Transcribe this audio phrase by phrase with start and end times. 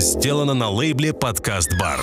[0.00, 2.00] сделано на лейбле «Подкаст Бар».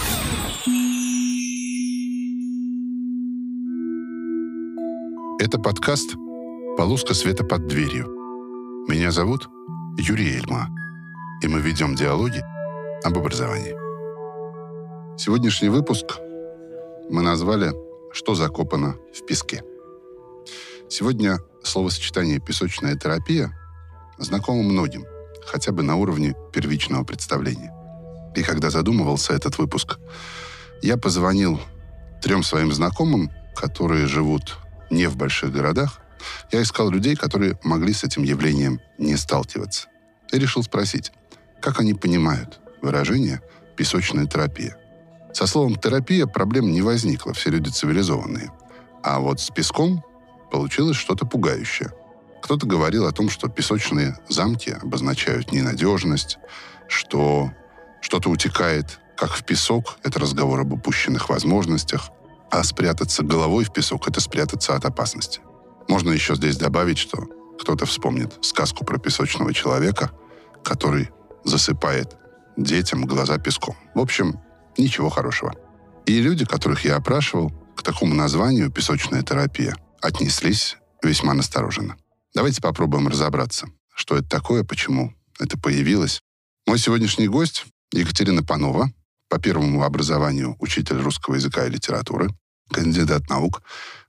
[5.40, 6.16] Это подкаст
[6.78, 8.06] «Полоска света под дверью».
[8.88, 9.50] Меня зовут
[9.98, 10.70] Юрий Эльма,
[11.42, 12.44] и мы ведем диалоги
[13.04, 13.76] об образовании.
[15.18, 16.20] Сегодняшний выпуск
[17.10, 17.74] мы назвали
[18.14, 19.64] «Что закопано в песке?».
[20.88, 23.52] Сегодня словосочетание «песочная терапия»
[24.20, 25.04] знакомо многим,
[25.46, 27.77] хотя бы на уровне первичного представления.
[28.38, 29.98] И когда задумывался этот выпуск,
[30.84, 31.60] я позвонил
[32.22, 34.60] трем своим знакомым, которые живут
[34.92, 36.00] не в больших городах.
[36.52, 39.88] Я искал людей, которые могли с этим явлением не сталкиваться.
[40.32, 41.12] И решил спросить,
[41.60, 43.42] как они понимают выражение
[43.76, 44.78] «песочная терапия».
[45.34, 48.52] Со словом «терапия» проблем не возникло, все люди цивилизованные.
[49.02, 50.06] А вот с песком
[50.52, 51.92] получилось что-то пугающее.
[52.44, 56.38] Кто-то говорил о том, что песочные замки обозначают ненадежность,
[56.88, 57.52] что
[58.02, 62.10] что-то утекает, как в песок, это разговор об упущенных возможностях,
[62.52, 65.42] а спрятаться головой в песок— это спрятаться от опасности.
[65.88, 67.26] Можно еще здесь добавить, что
[67.60, 70.12] кто-то вспомнит сказку про песочного человека,
[70.64, 71.10] который
[71.44, 72.16] засыпает
[72.56, 73.76] детям глаза песком.
[73.96, 74.40] В общем,
[74.78, 75.56] ничего хорошего.
[76.06, 81.98] И люди, которых я опрашивал, к такому названию «песочная терапия» отнеслись весьма настороженно.
[82.34, 86.22] Давайте попробуем разобраться, что это такое, почему это появилось.
[86.66, 88.92] Мой сегодняшний гость Екатерина Панова,
[89.30, 92.30] по первому образованию учитель русского языка и литературы,
[92.72, 93.62] кандидат наук,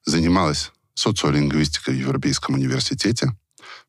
[0.04, 3.36] занималась социолингвистикой в Европейском университете,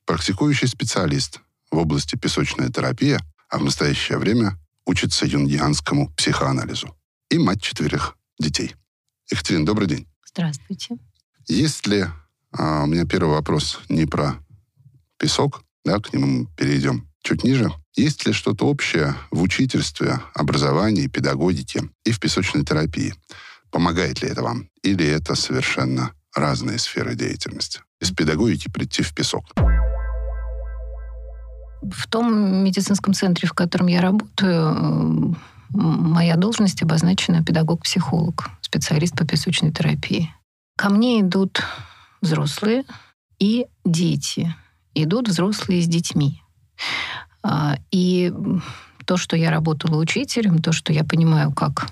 [0.06, 1.40] практикующий специалист
[1.72, 6.96] в области песочная терапия, а в настоящее время учится юнгианскому психоанализу.
[7.30, 8.76] И мать четверых детей.
[9.31, 10.08] Екатерина, добрый день.
[10.26, 10.98] Здравствуйте.
[11.48, 12.06] Есть ли...
[12.52, 14.44] А, у меня первый вопрос не про
[15.18, 17.72] песок, да, к нему мы перейдем чуть ниже.
[18.00, 23.14] Есть ли что-то общее в учительстве, образовании, педагогике и в песочной терапии?
[23.72, 24.69] Помогает ли это вам?
[24.83, 27.81] Или это совершенно разные сферы деятельности?
[28.00, 29.44] Из педагогики прийти в песок.
[31.81, 35.35] В том медицинском центре, в котором я работаю,
[35.68, 40.34] моя должность обозначена педагог-психолог, специалист по песочной терапии.
[40.78, 41.62] Ко мне идут
[42.22, 42.85] взрослые
[43.40, 44.56] и дети.
[44.94, 46.41] Идут взрослые с детьми.
[47.44, 48.33] А, и
[49.05, 51.89] то, что я работала учителем, то, что я понимаю, как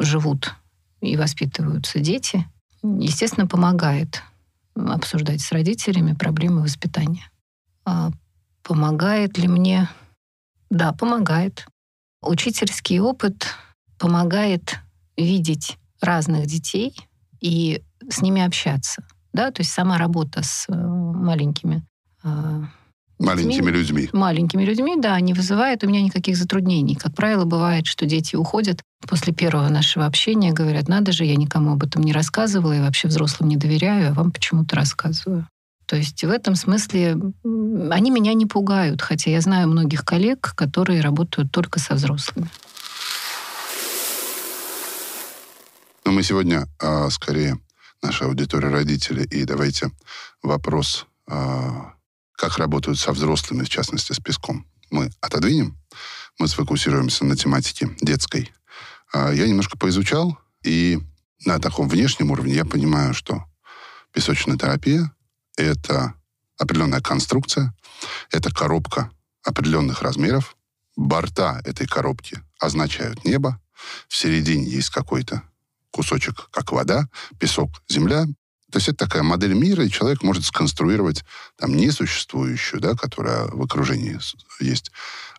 [0.00, 0.54] живут
[1.00, 2.46] и воспитываются дети,
[2.82, 4.22] естественно, помогает
[4.74, 7.30] обсуждать с родителями проблемы воспитания.
[7.84, 8.10] А
[8.62, 9.88] помогает ли мне?
[10.70, 11.66] Да, помогает.
[12.22, 13.48] Учительский опыт
[13.98, 14.78] помогает
[15.16, 16.96] видеть разных детей
[17.40, 19.04] и с ними общаться.
[19.32, 20.72] Да, то есть сама работа с э,
[23.22, 24.08] маленькими людьми.
[24.12, 26.94] Маленькими людьми, да, не вызывает у меня никаких затруднений.
[26.94, 31.72] Как правило, бывает, что дети уходят после первого нашего общения, говорят, надо же, я никому
[31.72, 35.46] об этом не рассказывала, и вообще взрослым не доверяю, а вам почему-то рассказываю.
[35.86, 37.18] То есть в этом смысле
[37.90, 42.48] они меня не пугают, хотя я знаю многих коллег, которые работают только со взрослыми.
[46.04, 47.58] Но мы сегодня а, скорее
[48.02, 49.90] наша аудитория родители, и давайте
[50.42, 51.92] вопрос а,
[52.42, 55.78] как работают со взрослыми, в частности, с песком, мы отодвинем.
[56.40, 58.52] Мы сфокусируемся на тематике детской.
[59.12, 60.98] А, я немножко поизучал, и
[61.44, 63.44] на таком внешнем уровне я понимаю, что
[64.12, 65.12] песочная терапия—
[65.56, 66.14] это
[66.58, 67.76] определенная конструкция,
[68.32, 69.12] это коробка
[69.44, 70.56] определенных размеров.
[70.96, 73.60] Борта этой коробки означают небо.
[74.08, 75.44] В середине есть какой-то
[75.92, 77.08] кусочек, как вода,
[77.38, 78.26] песок, земля,
[78.72, 81.24] то есть это такая модель мира, и человек может сконструировать
[81.56, 84.18] там несуществующую, да, которая в окружении
[84.60, 84.90] есть,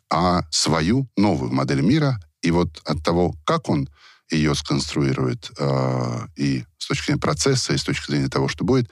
[0.10, 2.20] а свою новую модель мира.
[2.44, 3.90] И вот от того, как он
[4.30, 8.90] ее сконструирует, э, и с точки зрения процесса, и с точки зрения того, что будет,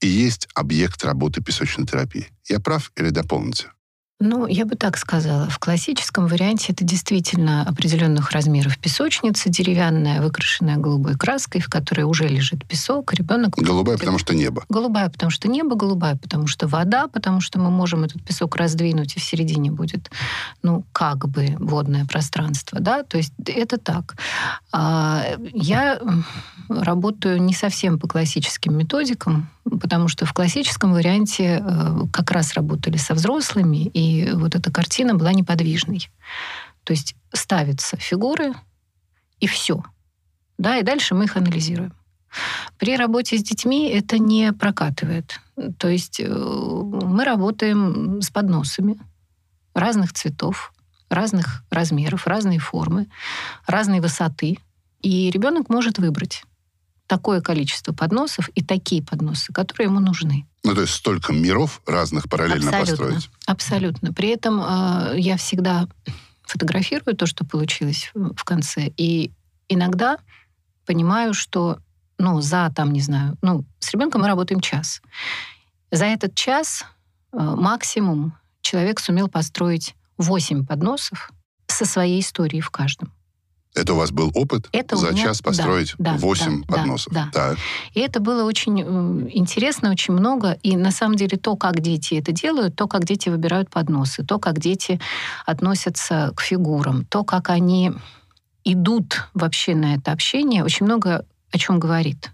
[0.00, 2.28] и есть объект работы песочной терапии.
[2.46, 3.70] Я прав или дополните?
[4.20, 5.48] Ну, я бы так сказала.
[5.48, 12.26] В классическом варианте это действительно определенных размеров песочница, деревянная, выкрашенная голубой краской, в которой уже
[12.26, 13.14] лежит песок.
[13.14, 13.54] Ребенок...
[13.56, 14.64] Голубая, потому что небо.
[14.68, 19.14] Голубая, потому что небо, голубая, потому что вода, потому что мы можем этот песок раздвинуть,
[19.16, 20.10] и в середине будет,
[20.64, 24.16] ну, как бы водное пространство, да, то есть это так.
[24.72, 26.00] А, я
[26.68, 29.48] работаю не совсем по классическим методикам,
[29.80, 35.14] потому что в классическом варианте э, как раз работали со взрослыми, и вот эта картина
[35.14, 36.10] была неподвижной.
[36.84, 38.54] То есть ставятся фигуры,
[39.40, 39.82] и все.
[40.58, 41.94] Да, и дальше мы их анализируем.
[42.78, 45.40] При работе с детьми это не прокатывает.
[45.78, 48.98] То есть э, мы работаем с подносами
[49.74, 50.72] разных цветов,
[51.08, 53.06] разных размеров, разной формы,
[53.66, 54.58] разной высоты.
[55.00, 56.42] И ребенок может выбрать
[57.08, 60.46] такое количество подносов и такие подносы, которые ему нужны.
[60.62, 63.30] Ну, то есть столько миров разных параллельно абсолютно, построить.
[63.46, 64.12] Абсолютно.
[64.12, 65.88] При этом э, я всегда
[66.42, 68.92] фотографирую то, что получилось в конце.
[68.96, 69.32] И
[69.68, 70.18] иногда
[70.86, 71.78] понимаю, что
[72.18, 75.00] ну, за, там, не знаю, ну, с ребенком мы работаем час.
[75.90, 76.84] За этот час
[77.32, 81.30] э, максимум человек сумел построить 8 подносов
[81.68, 83.12] со своей историей в каждом.
[83.78, 87.12] Это у вас был опыт Это за меня- час построить да, да, 8 да, подносов?
[87.12, 87.30] да.
[87.32, 87.58] Так.
[87.94, 90.58] И это было очень э, интересно, очень много.
[90.62, 94.38] И на самом деле то, как дети это делают, то, как дети выбирают подносы, то,
[94.38, 95.00] как дети
[95.46, 97.92] относятся к фигурам, то, как они
[98.64, 102.30] идут вообще на это общение, очень много о чем говорит.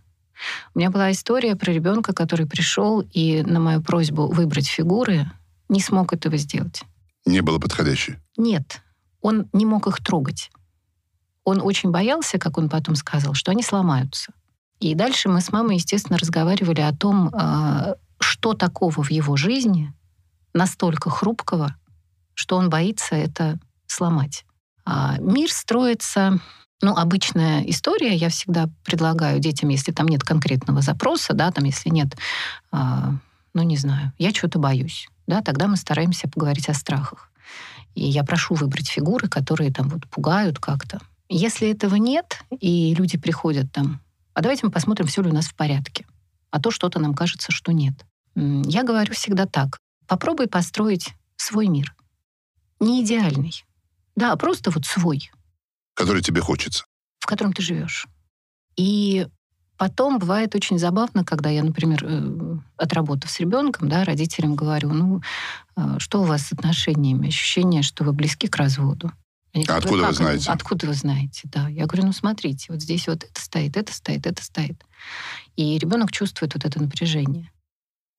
[0.75, 5.31] У меня была история про ребенка, который пришел и на мою просьбу выбрать фигуры
[5.69, 6.82] не смог этого сделать.
[7.25, 8.17] Не было подходящей.
[8.37, 8.81] Нет,
[9.20, 10.50] он не мог их трогать.
[11.44, 14.32] Он очень боялся, как он потом сказал, что они сломаются.
[14.81, 19.93] И дальше мы с мамой, естественно, разговаривали о том, а, что такого в его жизни
[20.52, 21.76] настолько хрупкого,
[22.35, 24.44] что он боится это сломать.
[24.85, 26.38] А Мир строится,
[26.82, 31.88] ну, обычная история, я всегда предлагаю детям, если там нет конкретного запроса, да, там, если
[31.88, 32.17] нет,
[32.70, 33.14] а,
[33.55, 37.31] ну, не знаю, я чего-то боюсь, да, тогда мы стараемся поговорить о страхах.
[37.94, 41.00] И я прошу выбрать фигуры, которые там вот пугают как-то.
[41.28, 44.00] Если этого нет, и люди приходят там,
[44.34, 46.06] а давайте мы посмотрим, все ли у нас в порядке.
[46.50, 47.94] А то что-то нам кажется, что нет.
[48.36, 49.78] Я говорю всегда так.
[50.06, 51.94] Попробуй построить свой мир.
[52.80, 53.64] Не идеальный.
[54.16, 55.30] Да, а просто вот свой,
[55.94, 56.84] Который тебе хочется.
[57.20, 58.06] в котором ты живешь.
[58.76, 59.26] И
[59.76, 65.22] потом бывает очень забавно, когда я, например, э, отработав с ребенком, да, родителям говорю, ну,
[65.76, 67.28] э, что у вас с отношениями?
[67.28, 69.10] Ощущение, что вы близки к разводу.
[69.54, 70.16] Они А откуда вы «Как это?
[70.22, 71.68] знаете?» Откуда вы знаете, да.
[71.68, 74.84] Я говорю, ну, смотрите, вот здесь вот это стоит, это стоит, это стоит.
[75.54, 77.50] И ребенок чувствует вот это напряжение.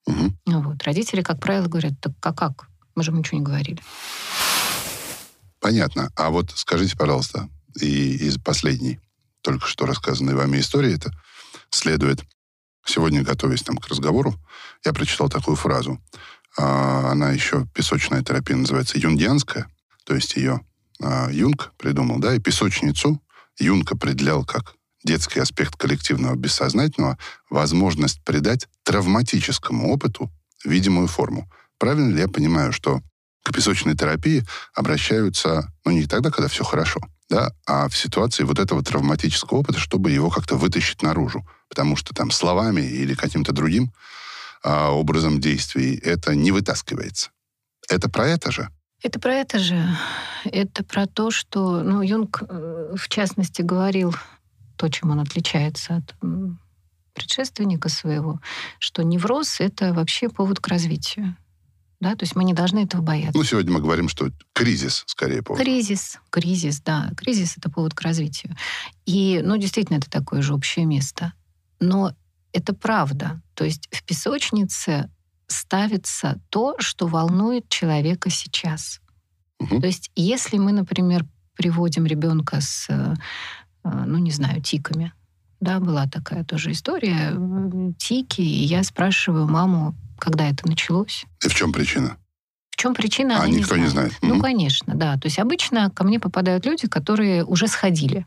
[0.07, 0.83] Ну Вот.
[0.83, 2.67] Родители, как правило, говорят, так а как?
[2.95, 3.81] Мы же ничего не говорили.
[5.59, 6.09] Понятно.
[6.15, 7.49] А вот скажите, пожалуйста,
[7.81, 8.99] и из последней,
[9.41, 11.11] только что рассказанной вами истории, это
[11.69, 12.23] следует,
[12.85, 14.35] сегодня, готовясь там к разговору,
[14.85, 15.99] я прочитал такую фразу.
[16.57, 19.67] А, Она еще, песочная терапия называется юнгианская,
[20.05, 20.61] то есть ее
[20.99, 23.21] Юнг придумал, да, и песочницу
[23.59, 27.17] Юнг определял как детский аспект коллективного бессознательного,
[27.49, 30.31] возможность придать травматическому опыту
[30.63, 31.49] видимую форму.
[31.77, 33.01] Правильно ли я понимаю, что
[33.43, 34.43] к песочной терапии
[34.73, 36.99] обращаются, ну, не тогда, когда все хорошо,
[37.29, 41.47] да, а в ситуации вот этого травматического опыта, чтобы его как-то вытащить наружу.
[41.69, 43.91] Потому что там словами или каким-то другим
[44.63, 47.31] а, образом действий это не вытаскивается.
[47.89, 48.69] Это про это же.
[49.05, 49.87] Это про это же.
[50.45, 54.15] Это про то, что, ну, Юнг, э, в частности, говорил
[54.77, 56.15] то, чем он отличается от
[57.13, 58.41] предшественника своего,
[58.79, 61.37] что невроз— это вообще повод к развитию.
[61.99, 63.37] Да, то есть мы не должны этого бояться.
[63.37, 65.61] Ну, сегодня мы говорим, что кризис, скорее, повод.
[65.61, 68.55] Кризис, кризис, да, кризис это повод к развитию.
[69.05, 71.33] И, ну, действительно, это такое же общее место.
[71.79, 72.11] Но
[72.53, 73.39] это правда.
[73.53, 75.11] То есть в песочнице
[75.47, 78.99] ставится то, что волнует человека сейчас.
[79.59, 79.81] Мгм.
[79.81, 81.25] То есть если мы, например,
[81.55, 83.13] приводим ребенка с, э,
[83.83, 85.13] э, ну, не знаю, тиками,
[85.61, 91.25] да, была такая тоже история, м, тики, и я спрашиваю маму, когда это началось.
[91.43, 92.17] И в чем причина?
[92.71, 94.13] В чем причина, А, никто не знает.
[94.21, 94.41] Ну, Мгм.
[94.41, 95.13] конечно, да.
[95.17, 98.25] То есть обычно ко мне попадают люди, которые уже сходили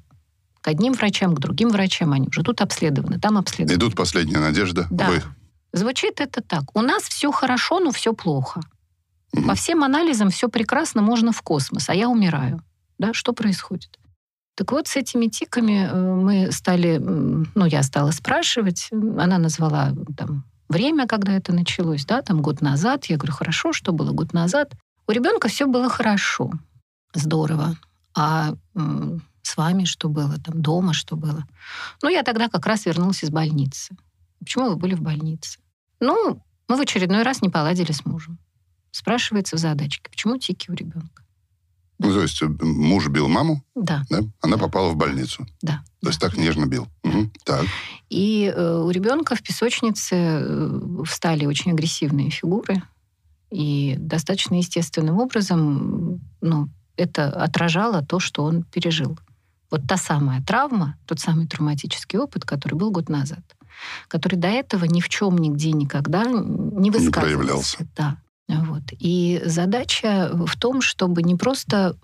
[0.62, 3.78] к одним врачам, к другим врачам, они уже тут обследованы, там обследованы.
[3.78, 4.86] Идут последняя надежда.
[4.90, 5.10] Да.
[5.10, 5.22] Вы.
[5.72, 6.64] Звучит это так.
[6.74, 8.60] У нас все хорошо, но все плохо.
[9.32, 9.48] Мгм.
[9.48, 12.62] По всем анализам все прекрасно, можно в космос, а я умираю.
[12.98, 13.98] Да, что происходит?
[14.54, 20.44] Так вот, с этими тиками э, мы стали, ну, я стала спрашивать, она назвала там
[20.68, 23.04] время, когда это началось, да, там год назад.
[23.04, 24.72] Я говорю, хорошо, что было год назад?
[25.06, 26.50] У ребенка все было хорошо,
[27.14, 27.76] здорово.
[28.16, 28.54] А
[29.42, 31.44] с вами что было, там дома что было?
[32.02, 33.96] Ну, я тогда как раз вернулась из больницы.
[34.40, 35.58] Почему вы были в больнице?
[36.00, 38.38] Ну, мы в очередной раз не поладили с мужем.
[38.90, 41.24] Спрашивается в задачке, почему тики у ребенка?
[42.00, 44.20] Ну, то есть э, муж бил маму, Да, да?
[44.40, 44.62] Она Да.
[44.62, 45.46] попала в больницу.
[45.62, 45.82] да.
[46.00, 46.86] То есть так нежно бил.
[47.02, 47.32] Мгм.
[47.44, 47.64] Так.
[48.08, 52.82] И э, у ребенка в песочнице э, встали очень агрессивные фигуры.
[53.50, 59.18] И достаточно естественным образом ну, это отражало то, что он пережил.
[59.70, 63.40] Вот та самая травма, тот самый травматический опыт, который был год назад,
[64.08, 67.20] который до этого ни в чем, нигде, никогда не высказывался.
[67.20, 67.78] проявлялся.
[67.96, 68.16] Да.
[68.48, 68.82] Вот.
[68.98, 71.96] И задача в том, чтобы не просто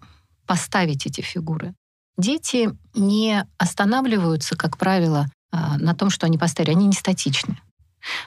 [0.46, 1.74] поставить эти фигуры.
[2.18, 6.72] Дети не останавливаются, как правило, а, на том, что они поставили.
[6.72, 7.58] Они не статичны.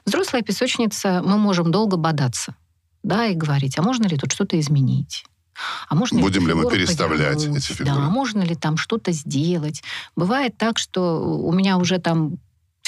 [0.06, 2.56] Взрослая песочница, мы можем долго бодаться,
[3.04, 5.24] да, и говорить, а можно ли тут что-то изменить?
[5.88, 7.64] А можно Будем ли, ли мы переставлять повернуть?
[7.64, 7.96] эти фигуры?
[7.96, 9.84] Да, можно ли там что-то сделать?
[10.16, 12.38] Бывает так, что у меня уже там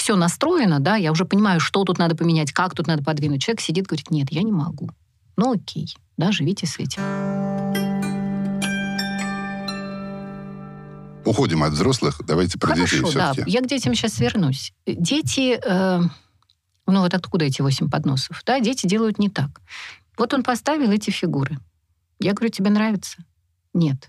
[0.00, 3.42] все настроено, да, я уже понимаю, что тут надо поменять, как тут надо подвинуть.
[3.42, 4.88] Человек сидит, говорит, нет, я не могу.
[5.36, 7.02] Ну окей, да, живите с этим.
[11.26, 13.50] Уходим от взрослых, давайте про детей Хорошо, да, все-таки.
[13.50, 14.72] я к детям сейчас вернусь.
[14.86, 16.00] Дети, э,
[16.86, 18.42] ну вот откуда эти восемь подносов?
[18.46, 19.60] Да, дети делают не так.
[20.16, 21.58] Вот он поставил эти фигуры.
[22.18, 23.18] Я говорю, тебе нравится?
[23.74, 24.08] Нет.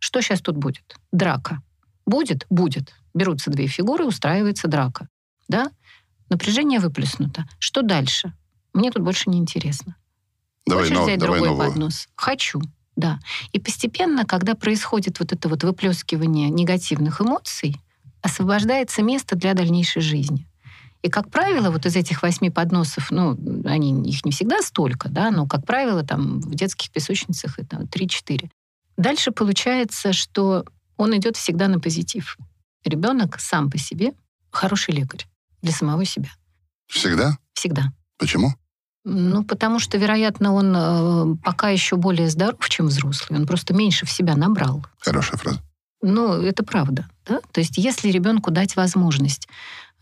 [0.00, 0.96] Что сейчас тут будет?
[1.12, 1.62] Драка.
[2.04, 2.46] Будет?
[2.50, 2.92] Будет.
[3.14, 5.08] Берутся две фигуры, устраивается драка.
[5.48, 5.70] Да?
[6.28, 7.46] Напряжение выплеснуто.
[7.58, 8.32] Что дальше?
[8.72, 9.96] Мне тут больше не интересно.
[10.66, 11.68] Давай, Хочешь нов- взять давай другой новую.
[11.70, 12.08] поднос?
[12.16, 12.60] Хочу,
[12.96, 13.20] да.
[13.52, 17.76] И постепенно, когда происходит вот это вот выплескивание негативных эмоций,
[18.22, 20.48] освобождается место для дальнейшей жизни.
[21.02, 25.30] И, как правило, вот из этих восьми подносов, ну, они, их не всегда столько, да,
[25.30, 28.48] но, как правило, там в детских песочницах это 3-4.
[28.96, 30.64] Дальше получается, что
[30.96, 32.38] он идет всегда на позитив.
[32.84, 34.12] Ребенок сам по себе
[34.50, 35.26] хороший лекарь
[35.62, 36.30] для самого себя.
[36.86, 37.38] Всегда?
[37.54, 37.92] Всегда.
[38.18, 38.54] Почему?
[39.04, 43.38] Ну, потому что, вероятно, он э, пока еще более здоров, чем взрослый.
[43.38, 44.84] Он просто меньше в себя набрал.
[44.98, 45.60] Хорошая фраза.
[46.00, 47.08] Ну, это правда.
[47.26, 47.40] Да?
[47.52, 49.48] То есть, если ребенку дать возможность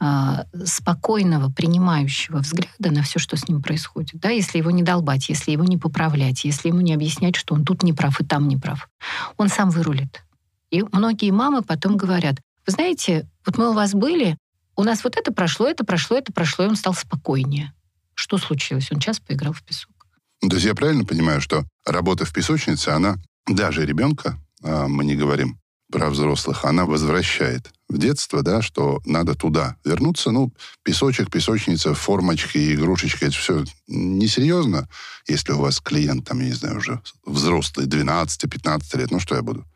[0.04, 5.28] а, спокойного, принимающего взгляда на все, что с ним происходит, да, если его не долбать,
[5.28, 8.48] если его не поправлять, если ему не объяснять, что он тут не прав и там
[8.48, 8.88] не прав,
[9.36, 10.24] он сам вырулит.
[10.72, 14.36] И многие мамы потом говорят, вы знаете, вот мы у вас были,
[14.76, 17.72] у нас вот это прошло, это прошло, это прошло, и он стал спокойнее.
[18.14, 18.90] Что случилось?
[18.92, 19.90] Он час поиграл в песок.
[20.40, 23.16] То есть я правильно понимаю, что работа в песочнице, она
[23.46, 25.58] даже ребенка, а, мы не говорим
[25.90, 30.30] про взрослых, она возвращает в детство, да, что надо туда вернуться.
[30.30, 30.52] Ну,
[30.82, 34.88] песочек, песочница, формочки, игрушечки, это все несерьезно.
[35.28, 39.42] Если у вас клиент, там, я не знаю, уже взрослый, 12-15 лет, ну что я
[39.42, 39.66] буду?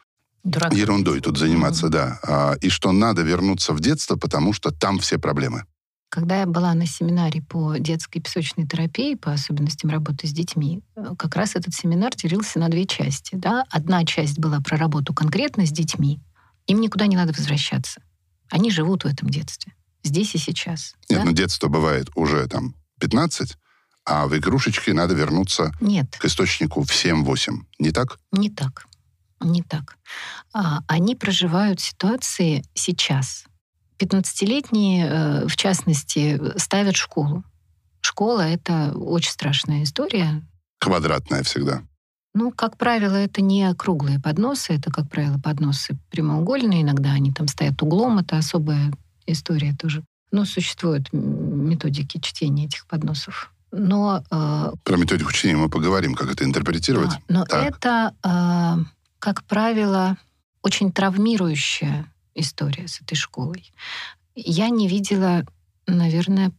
[0.47, 0.73] Дурак.
[0.73, 2.21] Ерундой тут заниматься, да.
[2.23, 5.65] А, и что надо вернуться в детство, потому что там все проблемы.
[6.09, 11.15] Когда я была на семинаре по детской песочной терапии, по особенностям работы с детьми, э,
[11.19, 13.35] как раз этот семинар делился на две части.
[13.35, 13.65] Да?
[13.71, 16.21] Одна часть была про работу конкретно с детьми.
[16.69, 18.01] Им никуда не надо возвращаться.
[18.49, 19.73] Они живут в этом детстве.
[20.05, 20.95] Здесь и сейчас.
[21.11, 21.25] Нет, да?
[21.25, 23.57] ну детство бывает уже там 15,
[24.05, 27.51] а в игрушечке надо вернуться Нет, к источнику в 7-8.
[27.81, 28.21] Не так?
[28.31, 28.87] не так.
[29.41, 29.99] Не так.
[30.53, 33.45] А, они проживают ситуации сейчас.
[33.99, 37.45] 15-летние, э, в частности, ставят школу.
[38.01, 40.43] Школа— это очень страшная история.
[40.79, 41.83] Квадратная всегда.
[42.35, 46.83] Ну, как правило, это не круглые подносы, это, как правило, подносы прямоугольные.
[46.83, 48.93] Иногда они там стоят углом, это особая
[49.27, 50.05] история тоже.
[50.33, 53.53] Но существуют методики чтения этих подносов.
[53.73, 57.11] Но, э, Про методику чтения мы поговорим, как это интерпретировать.
[57.11, 57.65] да, но Так.
[57.65, 58.85] это, э,
[59.19, 60.17] как правило,
[60.63, 63.73] очень травмирующая история с этой школой.
[64.35, 65.45] Я не видела,
[65.87, 66.53] наверное,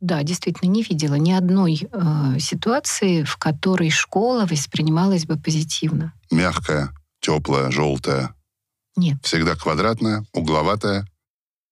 [0.00, 6.12] да, действительно не видела ни одной э, ситуации, в которой школа воспринималась бы позитивно.
[6.30, 8.34] Мягкая, теплая, желтая.
[8.96, 9.18] Нет.
[9.22, 11.06] Всегда квадратная, угловатая.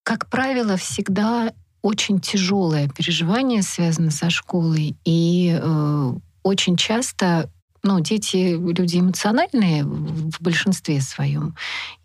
[0.04, 7.50] Как правило, всегда очень тяжелое переживание связано со школой, и э, очень часто,
[7.82, 11.54] ну, дети люди эмоциональные в большинстве своем,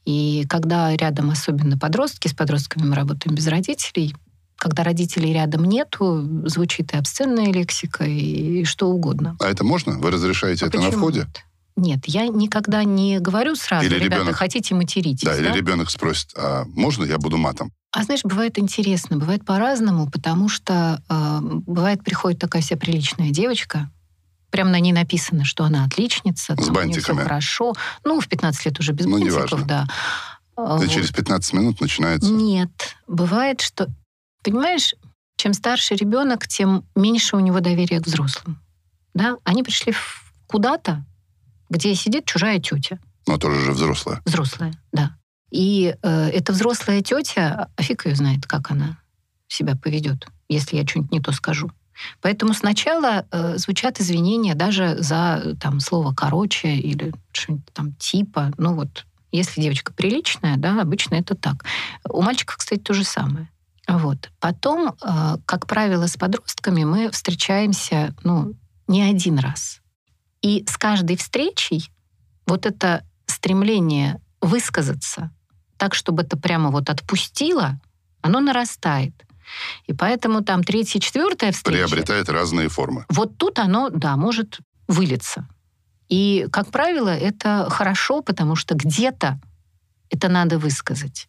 [0.06, 4.16] и когда рядом особенно подростки, с подростками мы работаем без родителей,
[4.58, 9.36] когда родителей рядом нету, звучит и обсценная лексика, и что угодно.
[9.40, 9.98] А это можно?
[10.00, 11.20] Вы разрешаете А это на входе?
[11.20, 11.42] нет?
[11.78, 15.28] Нет, я никогда не говорю сразу, Или ребята, ребенок- хотите, материтесь.
[15.28, 15.54] Да, или да?
[15.54, 17.70] ребенок спросит, а можно я буду матом?
[17.92, 23.90] А знаешь, бывает интересно, бывает по-разному, потому что э, бывает приходит такая вся приличная девочка,
[24.56, 27.24] прям на ней написано, что она отличница, С нее все бантиками.
[27.24, 27.74] хорошо.
[28.06, 29.66] Ну, в 15 лет уже без Ну, бантиков, неважно.
[29.68, 29.88] да.
[30.56, 30.90] А, И вот.
[30.90, 32.32] через 15 минут начинается.
[32.32, 33.90] Нет, бывает, что,
[34.46, 34.96] понимаешь,
[35.36, 38.62] чем старше ребенок, тем меньше у него доверия к взрослым.
[39.14, 39.36] Да?
[39.44, 39.94] Они пришли
[40.48, 41.04] куда-то,
[41.70, 42.98] где сидит чужая тетя.
[43.28, 44.22] Но тоже же взрослая.
[44.24, 45.18] Взрослая, да.
[45.52, 48.98] И э, эта взрослая тетя, а фиг ее знает, как она
[49.50, 51.72] себя поведет, если я что-нибудь не то скажу.
[52.22, 58.52] Поэтому сначала э, звучат извинения даже за э, там слово короче или что-нибудь там типа.
[58.58, 61.66] Ну вот, если девочка приличная, да, обычно это так.
[62.10, 63.50] У мальчиков, кстати, то же самое.
[63.88, 64.32] Вот.
[64.40, 68.54] Потом, э, как правило, с подростками мы встречаемся, ну,
[68.88, 69.82] не один раз.
[70.42, 71.90] И с каждой встречей
[72.46, 75.32] вот это стремление высказаться
[75.78, 77.80] так, чтобы это прямо вот отпустило,
[78.22, 79.25] оно нарастает.
[79.86, 81.88] И поэтому там третья, четвертая встреча...
[81.88, 83.06] Приобретает разные формы.
[83.10, 85.48] Вот тут оно, да, может вылиться.
[86.10, 89.40] И, как правило, это хорошо, потому что где-то
[90.10, 91.28] это надо высказать.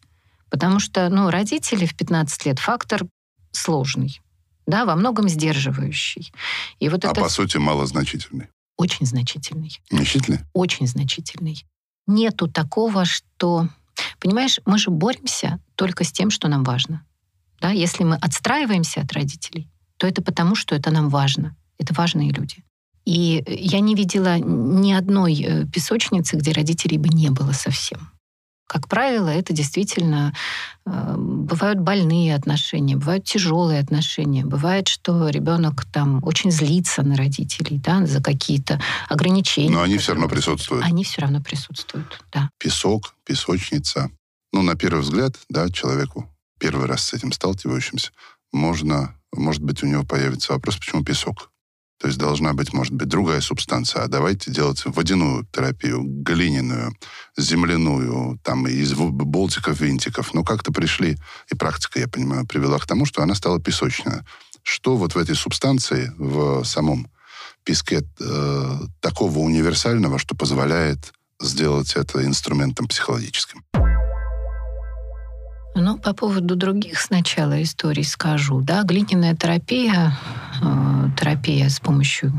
[0.49, 3.05] Потому что, ну, родители в 15 лет фактор
[3.51, 4.21] сложный,
[4.65, 6.31] да, во многом сдерживающий.
[6.79, 8.47] И вот а это по сути малозначительный.
[8.77, 9.81] очень значительный.
[9.89, 10.39] Значительный?
[10.53, 11.65] Очень значительный.
[12.05, 13.67] Нету такого, что...
[14.19, 17.03] Понимаешь, мы же боремся только с тем, что нам важно.
[17.61, 17.71] Да?
[17.71, 21.55] Если мы отстраиваемся от родителей, то это потому, что это нам важно.
[21.79, 22.63] Это важные люди.
[23.05, 28.11] И я не видела ни одной э, песочницы, где родителей бы не было совсем.
[28.67, 30.33] Как правило, это действительно
[30.85, 37.77] э, бывают больные отношения, бывают тяжелые отношения, бывает, что ребенок там очень злится на родителей,
[37.77, 39.71] да, за какие-то ограничения.
[39.71, 40.83] Но они все равно присутствуют.
[40.83, 42.49] Они все равно присутствуют, да.
[42.59, 44.11] Песок, песочница.
[44.51, 48.11] Ну, на первый взгляд, да, человеку, первый раз с этим сталкивающимся,
[48.51, 51.51] можно, может быть, у него появится вопрос, почему песок?
[51.99, 54.03] То есть должна быть, может быть, другая субстанция.
[54.03, 56.95] А давайте делать водяную терапию, глиняную,
[57.37, 60.33] земляную, там, из болтиков, винтиков.
[60.33, 61.17] Но как-то пришли,
[61.51, 64.25] и практика, я понимаю, привела к тому, что она стала песочная.
[64.61, 67.07] Что вот в этой субстанции, в самом
[67.63, 73.63] песке э, такого универсального, что позволяет сделать это инструментом психологическим?
[75.79, 78.61] Ну, по поводу других сначала историй скажу.
[78.61, 80.17] Да, глиняная терапия,
[80.61, 82.33] э, терапия с помощью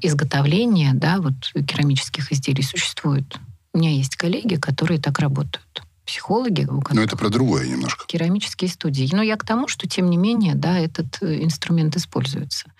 [0.00, 1.34] изготовления, да, вот
[1.66, 3.38] керамических изделий существует.
[3.72, 5.82] У меня есть коллеги, которые так работают.
[6.04, 6.66] Психологи.
[6.68, 8.04] У Но это про другое немножко.
[8.06, 9.08] Керамические студии.
[9.12, 12.72] Но я к тому, что, тем не менее, да, этот э, инструмент используется.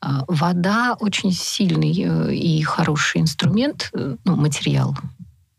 [0.00, 4.96] А, вода очень сильный э, и хороший инструмент, э, ну, материал.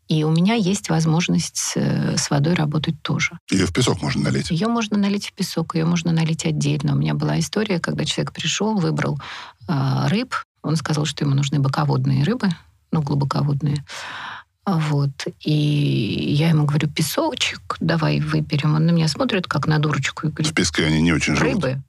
[0.09, 3.37] И у меня есть возможность с, с водой работать тоже.
[3.51, 4.49] Ее в песок можно налить?
[4.49, 6.93] Ее можно налить в песок, ее можно налить отдельно.
[6.93, 9.19] У меня была история, когда человек пришел, выбрал
[9.67, 10.33] э, рыб.
[10.63, 12.49] Он сказал, что ему нужны боководные рыбы,
[12.91, 13.85] ну, глубоководные.
[14.65, 15.27] Вот.
[15.41, 18.75] И я ему говорю, песочек, давай выберем.
[18.75, 20.27] Он на меня смотрит, как на дурочку.
[20.27, 21.63] И говорит, в песке они не очень живут.
[21.63, 21.83] Рыбы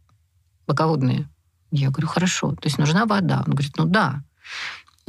[0.67, 1.27] боководные.
[1.71, 2.53] Я говорю, хорошо.
[2.53, 3.43] То есть нужна вода.
[3.47, 4.23] Он говорит, ну да.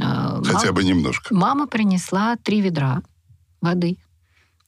[0.02, 1.34] А, Хотя мама, бы немножко.
[1.34, 3.02] Мама принесла три ведра
[3.62, 3.98] воды.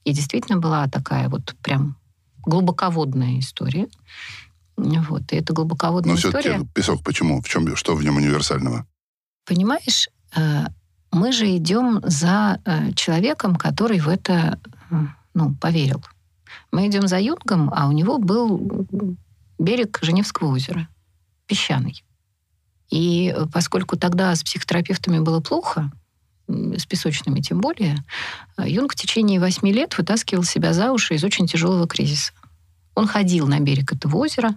[0.04, 1.96] И действительно была такая вот прям
[2.44, 3.88] глубоководная история.
[4.76, 5.32] Вот.
[5.32, 6.40] И это глубоководная Но история...
[6.40, 7.40] все-таки песок почему?
[7.40, 8.86] В чем, что в нем универсального?
[9.46, 10.66] Понимаешь, э,
[11.10, 14.58] мы же идем за э, человеком, который в это
[15.34, 16.04] ну, поверил.
[16.72, 18.86] Мы идем за Юнгом, а у него был
[19.58, 20.88] берег Женевского озера,
[21.46, 22.03] песчаный.
[22.90, 25.90] И поскольку тогда с психотерапевтами было плохо,
[26.46, 28.04] с песочными тем более,
[28.58, 32.32] Юнг в течение восьми лет вытаскивал себя за уши из очень тяжелого кризиса.
[32.94, 34.54] Он ходил на берег этого озера,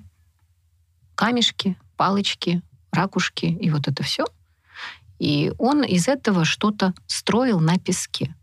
[1.16, 2.62] камешки, палочки,
[2.92, 4.26] ракушки и вот это все.
[5.20, 8.36] И он из этого что-то строил на песке.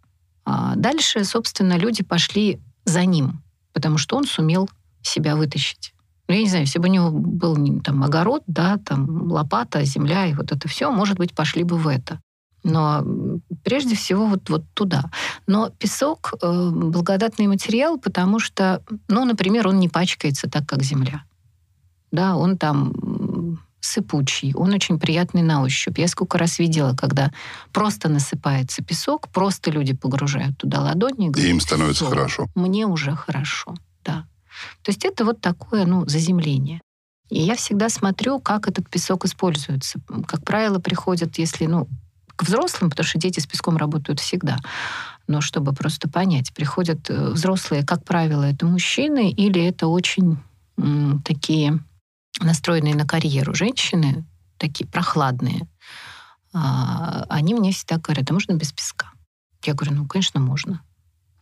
[0.44, 3.42] А дальше, собственно, люди пошли за ним,
[3.73, 4.68] потому что он сумел
[5.03, 5.93] себя вытащить.
[6.28, 10.26] Ну, я не знаю, если бы у него был там огород, да, там лопата, земля
[10.26, 12.20] и вот это все, может быть, пошли бы в это.
[12.62, 13.04] Но
[13.62, 15.10] прежде всего вот, вот туда.
[15.46, 21.24] Но песок э, благодатный материал, потому что, ну, например, он не пачкается так, как земля.
[22.10, 25.98] Да, он там сыпучий, он очень приятный на ощупь.
[25.98, 27.32] Я сколько раз видела, когда
[27.70, 31.26] просто насыпается песок, просто люди погружают туда ладони.
[31.26, 32.46] И, говорят, и им становится хорошо.
[32.54, 34.24] Мне уже хорошо, да.
[34.82, 36.80] То есть это вот такое, ну, заземление.
[37.30, 39.98] И я всегда смотрю, как этот песок используется.
[40.26, 41.88] Как правило, приходят, если, ну,
[42.36, 44.58] к взрослым, потому что дети с песком работают всегда.
[45.26, 50.38] Но чтобы просто понять, приходят э, взрослые, как правило, это мужчины или это очень
[50.76, 51.78] м, такие
[52.40, 54.24] настроенные на карьеру женщины,
[54.58, 55.68] такие прохладные.
[56.52, 59.10] А, они мне всегда говорят, а можно без песка?
[59.64, 60.82] Я говорю, ну, конечно, можно.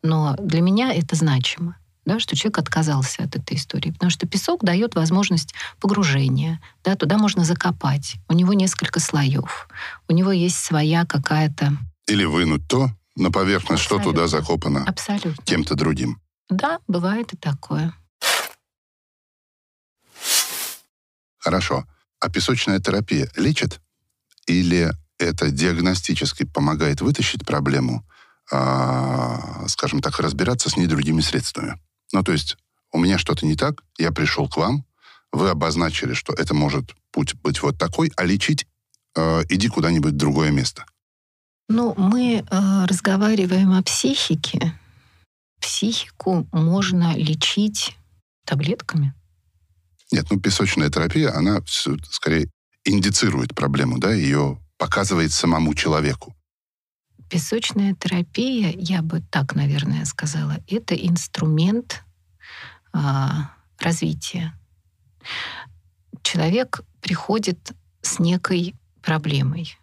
[0.03, 3.91] Но для меня это значимо да, что человек отказался от этой истории.
[3.93, 6.61] Потому что песок дает возможность погружения.
[6.83, 8.17] Да, туда можно закопать.
[8.29, 9.69] У него несколько слоев.
[10.09, 11.77] У него есть своя какая-то...
[12.09, 14.11] Или вынуть то на поверхность, Абсолютно.
[14.11, 14.85] что туда закопано.
[14.85, 15.45] Абсолютно.
[15.45, 16.21] Кем-то другим.
[16.49, 17.95] Да, бывает и такое.
[21.38, 21.85] Хорошо.
[22.21, 23.81] А песочная терапия лечит?
[24.47, 28.05] Или это диагностически помогает вытащить проблему,
[28.51, 31.79] а, скажем так, разбираться с ней другими средствами?
[32.12, 32.57] Ну, то есть
[32.92, 34.85] у меня что-то не так, я пришел к вам,
[35.33, 38.66] вы обозначили, что это может путь быть вот такой, а лечить
[39.16, 40.85] э, иди куда-нибудь в другое место.
[41.68, 44.79] Ну, мы э, разговариваем о психике.
[45.61, 47.96] Психику можно лечить
[48.44, 49.14] таблетками.
[50.11, 52.51] Нет, ну песочная терапия, она скорее
[52.85, 56.35] индицирует проблему, да, ее показывает самому человеку.
[57.33, 62.05] Песочная терапия, я бы так, наверное, сказала, это инструмент
[62.92, 64.53] а, развития.
[66.23, 69.79] Человек приходит с некой проблемой.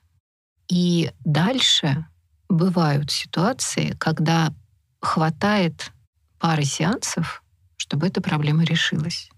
[0.67, 2.05] И дальше
[2.49, 4.53] бывают ситуации, когда
[5.01, 5.91] хватает
[6.37, 7.43] пары сеансов,
[7.77, 9.31] чтобы эта проблема решилась.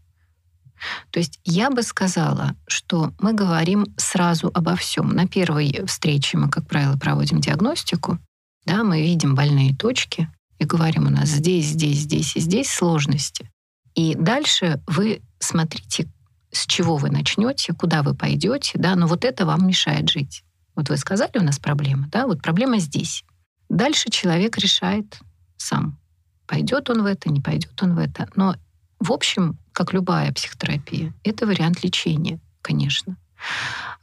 [1.11, 5.09] То есть я бы сказала, что мы говорим сразу обо всем.
[5.09, 8.17] На первой встрече мы, как правило, проводим диагностику,
[8.65, 13.49] да, мы видим больные точки и говорим, у нас здесь, здесь, здесь и здесь сложности.
[13.95, 16.07] И дальше вы смотрите,
[16.51, 20.43] с чего вы начнете, куда вы пойдете, да, но вот это вам мешает жить.
[20.75, 23.23] Вот вы сказали, у нас проблема, да, вот проблема здесь.
[23.69, 25.19] Дальше человек решает
[25.57, 25.97] сам,
[26.45, 28.29] пойдет он в это, не пойдет он в это.
[28.35, 28.55] Но,
[28.99, 33.17] в общем, как любая психотерапия, это вариант лечения, конечно.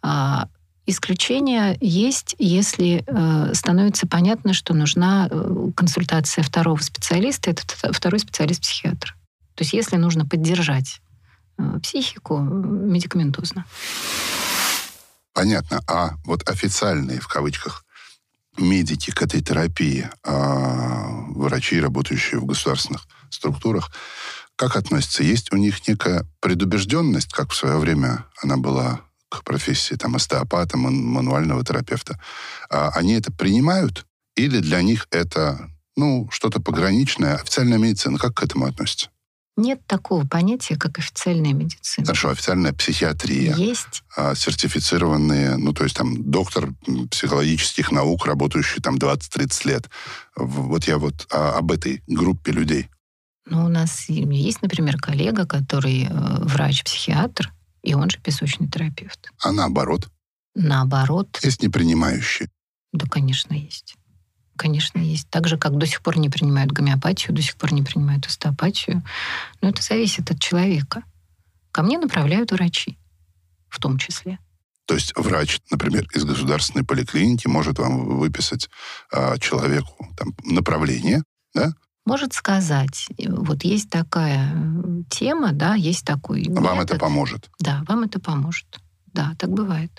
[0.02, 0.48] А,
[0.86, 9.14] исключения есть, если э, становится понятно, что нужна э, консультация второго специалиста, это второй специалист-психиатр.
[9.54, 11.00] То есть если нужно поддержать
[11.58, 13.66] э, психику м, медикаментозно.
[15.34, 15.82] Понятно.
[15.86, 17.84] А вот официальные, в кавычках,
[18.56, 23.92] медики к этой терапии, а, врачи, работающие в государственных структурах,
[24.58, 25.22] как относятся?
[25.22, 30.76] Есть у них некая предубежденность, как в свое время она была к профессии там, остеопата,
[30.76, 32.20] ман- мануального терапевта.
[32.68, 34.04] А они это принимают?
[34.36, 37.36] Или для них это ну, что-то пограничное?
[37.36, 39.10] Официальная медицина как к этому относится?
[39.56, 42.06] Нет такого понятия, как официальная медицина.
[42.06, 43.54] Хорошо, официальная психиатрия.
[43.54, 46.70] Есть а, сертифицированные, ну, то есть там доктор
[47.10, 49.90] психологических наук, работающий там 20-30 лет.
[50.36, 52.88] Вот я вот а, об этой группе людей.
[53.50, 59.30] Но у нас есть, например, коллега, который э, врач-психиатр, и он же песочный терапевт.
[59.42, 60.08] А наоборот,
[60.54, 62.48] Наоборот, есть непринимающие.
[62.92, 63.94] да, конечно, есть.
[64.56, 65.28] Конечно, есть.
[65.30, 69.04] Так же, как до сих пор не принимают гомеопатию, до сих пор не принимают остеопатию.
[69.60, 71.04] Но это зависит от человека.
[71.70, 72.98] Ко мне направляют врачи,
[73.68, 74.40] в том числе.
[74.86, 78.68] То есть врач, например, из государственной поликлиники может вам выписать
[79.12, 81.22] а, человеку там, направление,
[82.08, 84.56] Может сказать, э, вот есть такая
[85.10, 87.00] тема, да, есть такой вам это метод.
[87.00, 87.50] поможет.
[87.60, 88.80] Да, вам это поможет.
[89.12, 89.92] Да, так бывает.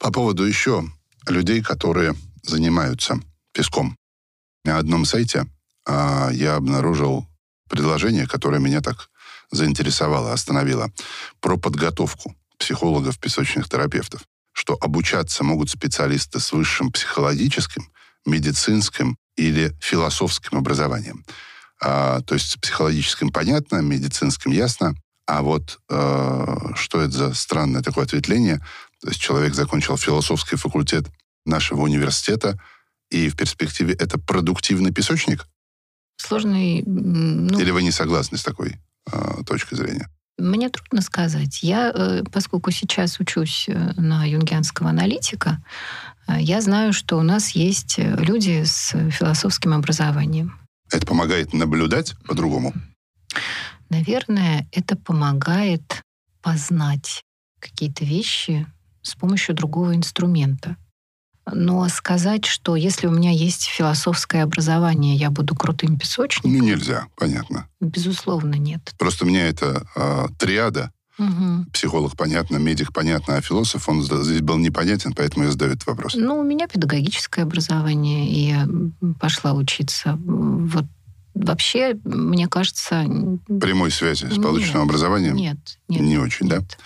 [0.00, 0.82] По поводу еще
[1.28, 3.20] людей, которые занимаются
[3.52, 3.96] песком.
[4.64, 5.46] На одном сайте
[5.86, 7.28] а, я обнаружил
[7.70, 9.08] предложение, которое меня так
[9.50, 10.90] заинтересовало, остановило,
[11.40, 17.90] про подготовку психологов-песочных терапевтов, что обучаться могут специалисты с высшим психологическим,
[18.26, 21.24] медицинским или философским образованием.
[21.80, 24.94] А, то есть психологическим понятно, медицинским ясно,
[25.26, 28.58] а вот э, что это за странное такое ответвление?
[29.00, 31.06] То есть человек закончил философский факультет
[31.44, 32.58] нашего университета,
[33.10, 35.46] и в перспективе это продуктивный песочник?
[36.16, 38.76] Сложный, ну, Или вы не согласны с такой
[39.12, 40.08] э, точкой зрения?
[40.38, 41.62] Мне трудно сказать.
[41.62, 45.60] Я, э, поскольку сейчас учусь э, на юнгианского аналитика,
[46.28, 50.58] э, я знаю, что у нас есть люди с философским образованием.
[50.92, 52.72] Это помогает наблюдать по-другому?
[53.90, 56.02] Наверное, это помогает
[56.40, 57.22] познать
[57.58, 58.66] какие-то вещи
[59.02, 60.76] с помощью другого инструмента.
[61.52, 67.06] Но сказать, что если у меня есть философское образование, я буду крутым Ну, песочником, нельзя,
[67.16, 67.68] понятно.
[67.80, 68.94] безусловно, нет.
[68.98, 71.66] Просто мне это э, триада, Мгм.
[71.72, 76.14] психолог понятно, медик понятно, а философ, он здесь был непонятен, поэтому я задаю этот вопрос.
[76.14, 78.68] Ну, у меня педагогическое образование, и я
[79.18, 80.16] пошла учиться.
[80.24, 80.84] Вот
[81.34, 83.04] вообще, мне кажется...
[83.60, 84.42] Прямой связи с Нет.
[84.42, 85.34] полученным образованием?
[85.34, 85.58] Нет,
[85.88, 86.00] нет.
[86.02, 86.58] Не очень, да?
[86.58, 86.78] нет.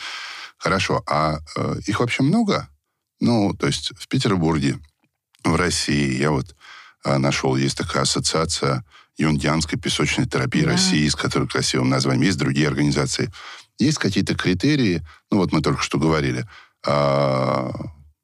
[0.57, 1.03] Хорошо.
[1.07, 2.69] А э, их вообще много?
[3.23, 4.81] Ну, то есть в Петербурге,
[5.45, 6.57] в России, я вот
[7.05, 8.85] э, нашел, есть такая ассоциация
[9.17, 10.73] юнгианской песочной терапии Да.
[10.73, 12.25] России, с которой красивым названием.
[12.27, 13.31] Есть другие организации.
[13.79, 16.49] Есть какие-то критерии, ну вот мы только что говорили,
[16.85, 17.71] а,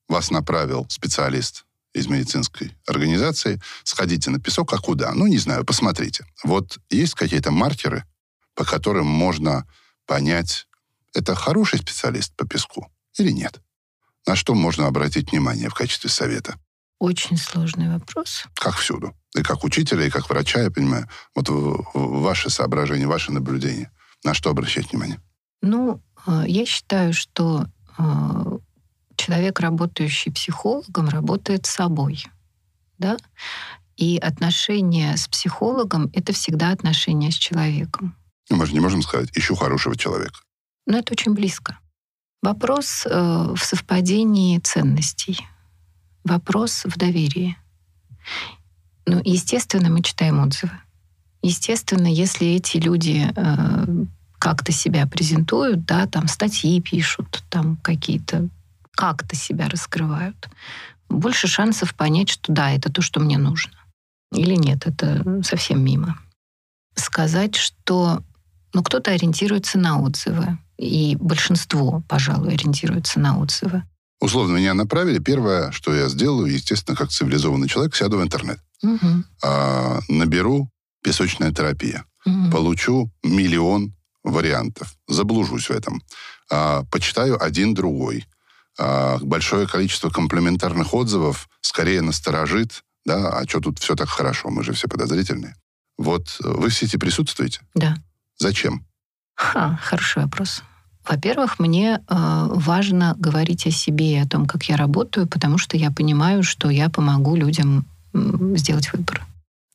[0.09, 5.13] вас направил специалист из медицинской организации, сходите на песок, а куда?
[5.15, 6.27] Ну, не знаю, посмотрите.
[6.43, 8.05] Вот есть какие-то маркеры,
[8.57, 9.65] по которым можно
[10.07, 10.67] понять,
[11.15, 13.61] это хороший специалист по песку или нет?
[14.29, 16.61] На что можно обратить внимание в качестве совета?
[16.99, 18.45] Очень сложный вопрос.
[18.53, 19.15] Как всюду.
[19.35, 21.09] И как учителя, и как врача, я понимаю.
[21.35, 21.47] Вот
[21.95, 23.91] ваши соображения, ваши наблюдения.
[24.25, 25.19] На что обращать внимание?
[25.63, 28.03] Ну, э, я считаю, что э,
[29.17, 32.23] человек, работающий психологом, работает с собой.
[32.99, 33.17] Да?
[33.97, 38.15] И отношения с психологом— это всегда отношения с человеком.
[38.51, 40.39] Мы же не можем сказать «ищу хорошего человека».
[40.85, 41.79] Но это очень близко.
[42.43, 45.39] Вопрос э, в совпадении ценностей.
[46.25, 47.57] Вопрос в доверии.
[49.07, 50.73] Ну, естественно, мы читаем отзывы.
[51.43, 54.05] Естественно, если эти люди э,
[54.39, 58.49] как-то себя презентуют, да, там статьи пишут, там какие-то
[58.93, 60.49] как-то себя раскрывают,
[61.09, 63.73] больше шансов понять, что да, это то, что мне нужно.
[64.33, 66.19] Или нет, это совсем мимо.
[66.95, 68.23] Сказать, что
[68.75, 73.83] ну, кто-то ориентируется на отзывы, и большинство, пожалуй, ориентируется на отзывы.
[74.21, 75.19] Условно меня направили.
[75.19, 78.61] Первое, что я сделаю, естественно, как цивилизованный человек, сяду в интернет.
[78.83, 79.25] Угу.
[79.45, 80.71] А, наберу
[81.03, 82.05] песочная терапия.
[82.27, 82.51] Угу.
[82.51, 84.95] Получу миллион вариантов.
[85.07, 86.03] Заблужусь в этом.
[86.51, 88.27] А, почитаю один другой.
[88.79, 94.63] А, большое количество комплементарных отзывов скорее насторожит, да, а что тут все так хорошо, мы
[94.65, 95.55] же все подозрительные.
[95.97, 97.61] Вот вы в сети присутствуете?
[97.75, 97.97] Да.
[98.39, 98.88] Зачем?
[99.39, 100.65] Ха, хороший вопрос.
[101.09, 105.77] Во-первых, мне э, важно говорить о себе и о том, как я работаю, потому что
[105.77, 107.87] я понимаю, что я помогу людям
[108.57, 109.19] сделать выбор.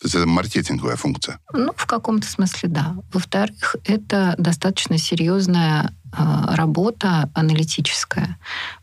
[0.01, 1.39] То есть это маркетинговая функция?
[1.53, 2.95] Ну, в каком-то смысле, да.
[3.13, 8.37] Во-вторых, это достаточно серьезная э, работа аналитическая,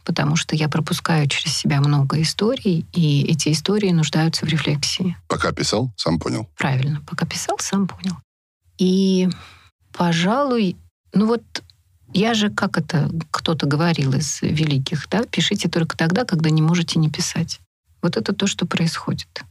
[0.06, 5.14] потому что я пропускаю через себя много историй, и эти истории нуждаются в рефлексии.
[5.28, 6.48] Пока писал, сам понял.
[6.56, 8.16] Правильно, пока писал, сам понял.
[8.78, 9.28] И,
[9.92, 10.76] пожалуй,
[11.12, 11.42] ну вот
[12.12, 16.98] я же, как это кто-то говорил из великих, да, пишите только тогда, когда не можете
[16.98, 17.60] не писать.
[18.02, 19.42] Вот это то, что происходит.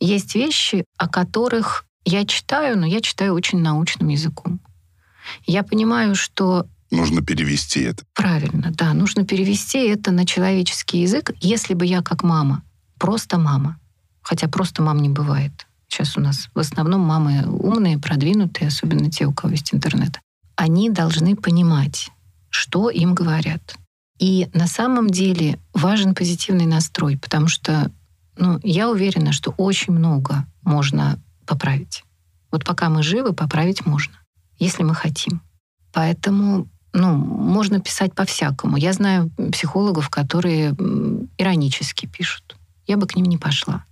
[0.00, 4.60] Есть вещи, о которых я читаю, но я читаю очень научным языком.
[5.46, 6.66] Я понимаю, что...
[6.90, 8.04] Нужно перевести это.
[8.14, 8.94] Правильно, да.
[8.94, 11.32] Нужно перевести это на человеческий язык.
[11.40, 12.64] Если бы я как мама,
[12.98, 13.78] просто мама,
[14.22, 15.66] хотя просто мам не бывает.
[15.90, 20.20] Сейчас у нас в основном мамы умные, продвинутые, особенно те, у кого есть интернет.
[20.54, 22.10] Они должны понимать,
[22.48, 23.74] что им говорят.
[24.18, 27.90] И на самом деле важен позитивный настрой, потому что
[28.36, 32.04] ну, я уверена, что очень много можно поправить.
[32.52, 34.14] Вот пока мы живы, поправить можно,
[34.58, 35.42] если мы хотим.
[35.92, 38.76] Поэтому ну, можно писать по-всякому.
[38.76, 40.70] Я знаю психологов, которые
[41.36, 42.56] иронически пишут.
[42.86, 43.84] Я бы к ним не пошла,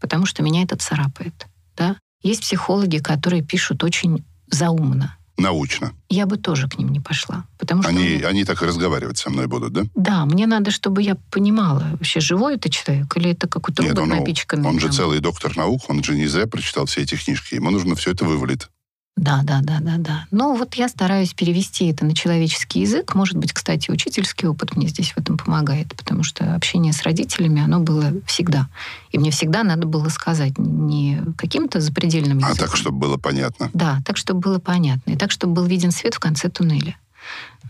[0.00, 1.46] потому что меня это царапает.
[1.76, 1.96] Да?
[2.22, 5.92] Есть психологи, которые пишут очень заумно научно.
[6.08, 7.44] Я бы тоже к ним не пошла.
[7.58, 9.82] Потому что они, они так и разговаривать со мной будут, да?
[9.94, 14.08] Да, мне надо, чтобы я понимала, вообще живой это человек или это какой-то робот он,
[14.08, 14.68] напичканный.
[14.68, 17.54] Он же целый доктор наук, он же не зря прочитал все эти книжки.
[17.54, 18.68] Ему нужно все это вывалить.
[19.16, 20.26] Да, да, да, да, да.
[20.30, 23.14] Ну вот я стараюсь перевести это на человеческий язык.
[23.14, 27.62] Может быть, кстати, учительский опыт мне здесь в этом помогает, потому что общение с родителями,
[27.62, 28.68] оно было всегда.
[29.12, 32.56] И мне всегда надо было сказать не каким-то запредельным языком.
[32.58, 33.70] А так, чтобы было понятно.
[33.72, 35.12] Да, так, чтобы было понятно.
[35.12, 36.98] И так, чтобы был виден свет в конце туннеля.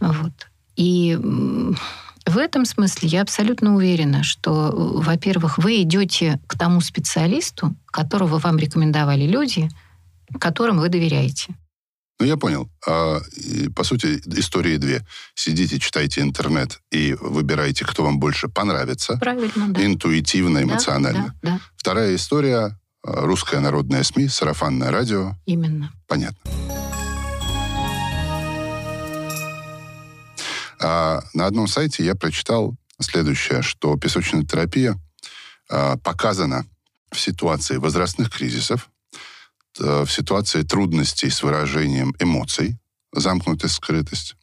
[0.00, 0.32] Вот.
[0.74, 1.16] И
[2.26, 8.58] в этом смысле я абсолютно уверена, что, во-первых, вы идете к тому специалисту, которого вам
[8.58, 9.68] рекомендовали люди–
[10.40, 11.54] которым вы доверяете.
[12.18, 12.70] Ну, я понял.
[12.86, 13.20] А,
[13.74, 15.04] по сути, истории две.
[15.34, 19.18] Сидите, читайте интернет и выбирайте, кто вам больше понравится.
[19.18, 19.84] Правильно, да.
[19.84, 21.34] Интуитивно, эмоционально.
[21.42, 21.60] Да, да, да.
[21.76, 25.34] Вторая история русская народная СМИ, сарафанное радио.
[25.44, 25.92] Именно.
[26.06, 26.50] Понятно.
[30.80, 34.96] А на одном сайте я прочитал следующее, что песочная терапия
[35.68, 36.66] а, показана
[37.10, 38.90] в ситуации возрастных кризисов,
[39.78, 42.78] в ситуации трудностей с выражением эмоций,
[43.12, 44.36] замкнутость, скрытость,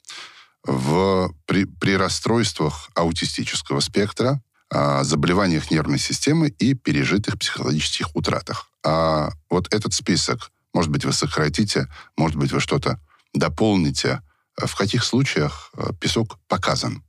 [0.65, 8.69] в, при, при расстройствах аутистического спектра, а, заболеваниях нервной системы и пережитых психологических утратах.
[8.83, 12.99] А вот этот список, может быть, вы сократите, может быть, вы что-то
[13.33, 14.21] дополните.
[14.55, 17.03] В каких случаях э, песок показан?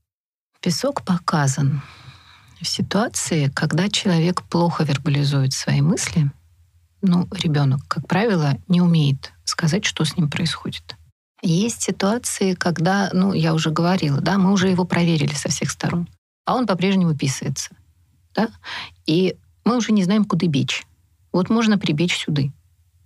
[0.60, 1.82] Песок показан
[2.60, 6.30] в ситуации, когда человек плохо вербализует свои мысли–
[7.04, 10.96] ну, ребенок, как правило, не умеет сказать, что с ним происходит.
[11.42, 16.08] Есть ситуации, когда, ну, я уже говорила, да, мы уже его проверили со всех сторон,
[16.46, 17.70] а он по-прежнему писается,
[18.34, 18.48] да,
[19.06, 20.86] и мы уже не знаем, куда бечь.
[21.32, 22.44] Вот можно прибечь сюда,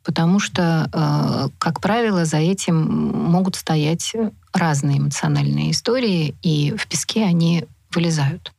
[0.04, 4.14] потому что, э, как правило, за этим могут стоять
[4.52, 8.52] разные эмоциональные истории, и в песке они вылезают.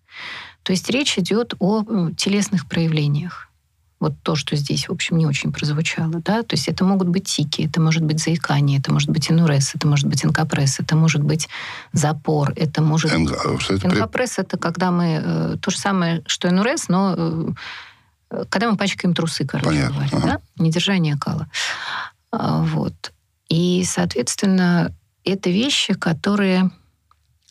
[0.63, 3.48] То есть речь идет о э, телесных проявлениях.
[3.99, 7.25] Вот то, что здесь, в общем, не очень прозвучало, да, то есть это могут быть
[7.25, 11.21] тики, это может быть заикание, это может быть инурез, это может быть инкапресс, это может
[11.21, 11.49] быть
[11.91, 13.11] запор, это может...
[13.11, 14.57] Энга- а что это?
[14.57, 15.21] Когда мы...
[15.21, 20.17] э, то же самое, что инурез, но э, когда мы пачкаем трусы, короче Понятно, говоря,
[20.17, 20.27] ага.
[20.27, 20.63] да?
[20.63, 21.49] Недержание кала.
[22.31, 23.11] А, вот.
[23.49, 24.93] И, соответственно,
[25.25, 26.71] это вещи, которые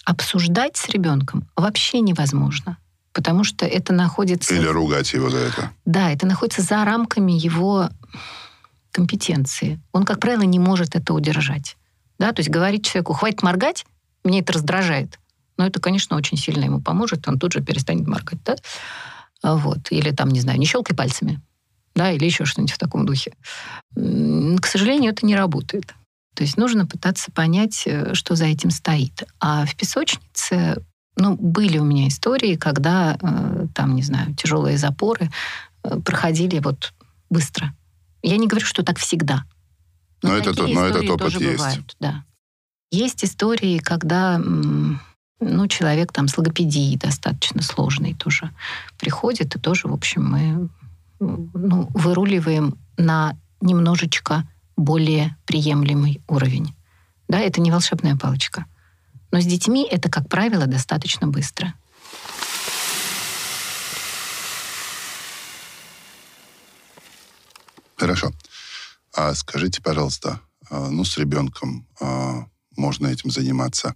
[0.05, 2.79] обсуждать с ребенком вообще невозможно.
[3.19, 4.55] Потому что это находится...
[4.55, 5.73] Или ругать его за это.
[5.85, 7.89] Да, это находится за рамками его
[8.93, 9.81] компетенции.
[9.91, 11.77] Он, как правило, не может это удержать.
[12.21, 13.87] Да, то есть говорить человеку, хватит моргать,
[14.23, 15.19] меня это раздражает.
[15.57, 18.55] Но это, конечно, очень сильно ему поможет, он тут же перестанет моргать, да?
[19.43, 19.91] А Вот.
[19.91, 21.41] Или там, не знаю, не щелкай пальцами,
[21.97, 23.33] да, или еще что-нибудь в таком духе.
[23.97, 25.93] К сожалению, это не работает.
[26.35, 29.25] То есть нужно пытаться понять, э, что за этим стоит.
[29.41, 30.85] А в песочнице,
[31.19, 35.31] ну, были у меня истории, когда э, там, не знаю, тяжелые запоры
[35.83, 36.95] э, проходили вот
[37.29, 37.75] быстро.
[38.23, 39.45] Я не говорю, что так всегда.
[40.23, 41.57] Но это такие то- но этот опыт тоже есть.
[41.57, 42.25] бывают, да.
[42.91, 48.51] Есть истории, когда ну, человек там с логопедией достаточно сложный тоже
[48.99, 50.69] приходит, и тоже, в общем, мы
[51.21, 56.75] ну, выруливаем на немножечко более приемлемый уровень.
[57.29, 58.67] Да, это не волшебная палочка.
[59.31, 61.75] Но с детьми это, как правило, достаточно быстро.
[67.97, 68.31] Хорошо.
[69.13, 73.95] А скажите, пожалуйста, а, ну, с ребенком а, можно этим заниматься.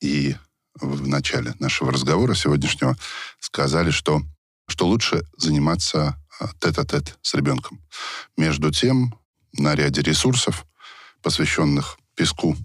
[0.00, 0.36] И
[0.74, 2.96] в начале нашего разговора сегодняшнего
[3.40, 4.22] сказали, что,
[4.68, 7.80] что лучше заниматься а, тет-а-тет с ребенком.
[8.36, 9.18] Между тем,
[9.52, 10.66] на ряде ресурсов,
[11.22, 12.56] посвященных песку,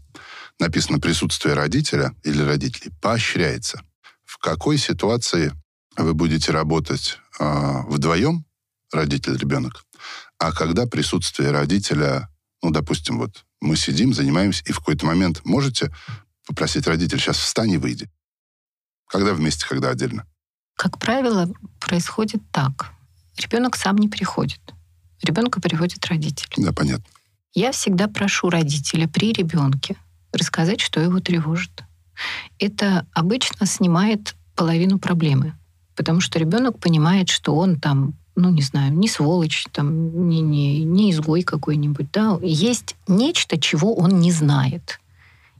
[0.60, 3.82] написано присутствие родителя или родителей поощряется.
[4.26, 5.54] В какой ситуации
[5.96, 8.46] вы будете работать а, вдвоем,
[8.92, 9.86] родитель-ребенок,
[10.40, 12.30] а когда присутствие родителя,
[12.62, 15.94] ну, допустим, вот мы сидим, занимаемся, и в какой-то момент можете
[16.46, 18.10] попросить родителя, сейчас встань и выйди.
[19.08, 20.26] Когда вместе, когда отдельно?
[20.76, 22.92] Как правило, происходит так.
[23.38, 24.62] Ребенок сам не приходит.
[25.24, 26.48] Ребенка приводит родитель.
[26.58, 27.06] Да, понятно.
[27.54, 29.98] Я всегда прошу родителя при ребенке
[30.38, 31.84] рассказать, что его тревожит.
[32.60, 35.54] Это обычно снимает половину проблемы,
[35.96, 40.84] потому что ребенок понимает, что он там, ну не знаю, не сволочь, там, не, не,
[40.84, 45.00] не изгой какой-нибудь, да, есть нечто, чего он не знает.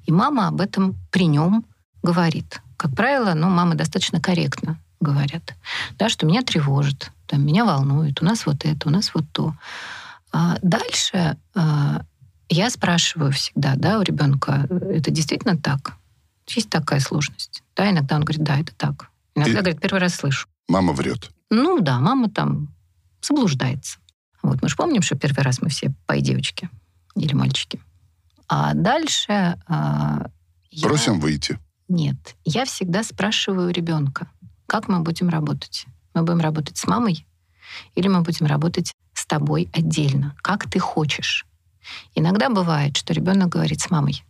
[0.06, 1.66] И мама об этом при нем
[2.02, 2.62] говорит.
[2.78, 5.56] Как правило, ну, мамы достаточно корректно говорят,
[6.00, 9.54] да, что меня тревожит, там, меня волнует, у нас вот это, у нас вот то.
[10.32, 12.02] А дальше а,
[12.58, 15.94] я спрашиваю всегда, да, у ребенка, это действительно так?
[16.48, 17.62] Есть такая сложность?
[17.76, 19.10] Да, иногда он говорит, да, это так.
[19.36, 20.48] Иногда И- говорит, первый раз слышу.
[20.68, 21.30] Мама врет.
[21.52, 22.74] Ну да, мама там
[23.22, 24.00] заблуждается.
[24.42, 26.70] Вот мы же помним, что первый раз мы все пой девочки
[27.16, 27.80] или мальчики.
[28.48, 30.28] А дальше а,
[30.72, 31.60] я- Просим выйти.
[31.90, 34.28] Нет, я всегда спрашиваю ребенка,
[34.66, 35.86] как мы будем работать?
[36.16, 37.26] Мы будем работать с мамой
[37.96, 40.36] или мы будем работать с тобой отдельно?
[40.42, 41.46] Как ты хочешь?
[42.16, 44.24] Иногда бывает, что ребенок говорит с мамой.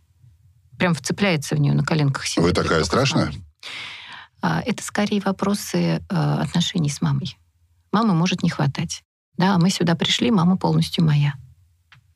[0.78, 2.26] Прям вцепляется в нее на коленках.
[2.26, 3.32] сидит, Вы такая страшная?
[4.40, 7.36] А, Это скорее вопросы э, отношений с мамой.
[7.90, 9.02] Мамы может не хватать.
[9.36, 11.34] Да, мы сюда пришли, мама полностью моя.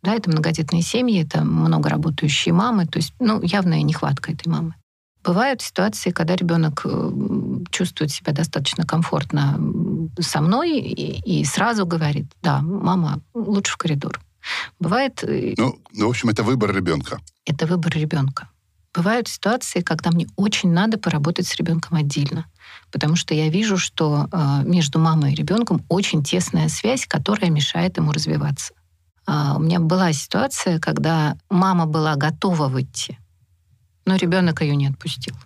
[0.03, 4.75] Да, это многодетные семьи, это много работающие мамы, то есть, ну, явная нехватка этой мамы.
[5.23, 7.11] Бывают ситуации, когда ребенок э,
[7.71, 9.61] чувствует себя достаточно комфортно
[10.19, 14.21] со мной и, и сразу говорит, да, мама, лучше в коридор.
[14.79, 17.21] Бывает, э, Ну, в общем, это выбор ребенка.
[17.45, 18.49] это выбор ребенка.
[18.95, 22.45] Бывают ситуации, когда мне очень надо поработать с ребенком отдельно,
[22.91, 27.97] потому что я вижу, что э, между мамой и ребенком очень тесная связь, которая мешает
[27.97, 28.75] ему развиваться.
[29.25, 33.19] А, у меня была ситуация, когда мама была готова выйти,
[34.05, 35.37] но ребенок ее не отпустил.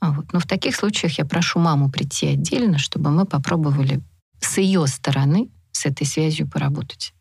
[0.00, 0.32] А Вот.
[0.32, 4.00] Но в таких случаях я прошу маму прийти отдельно, чтобы мы попробовали
[4.40, 7.12] с ее стороны с этой связью поработать.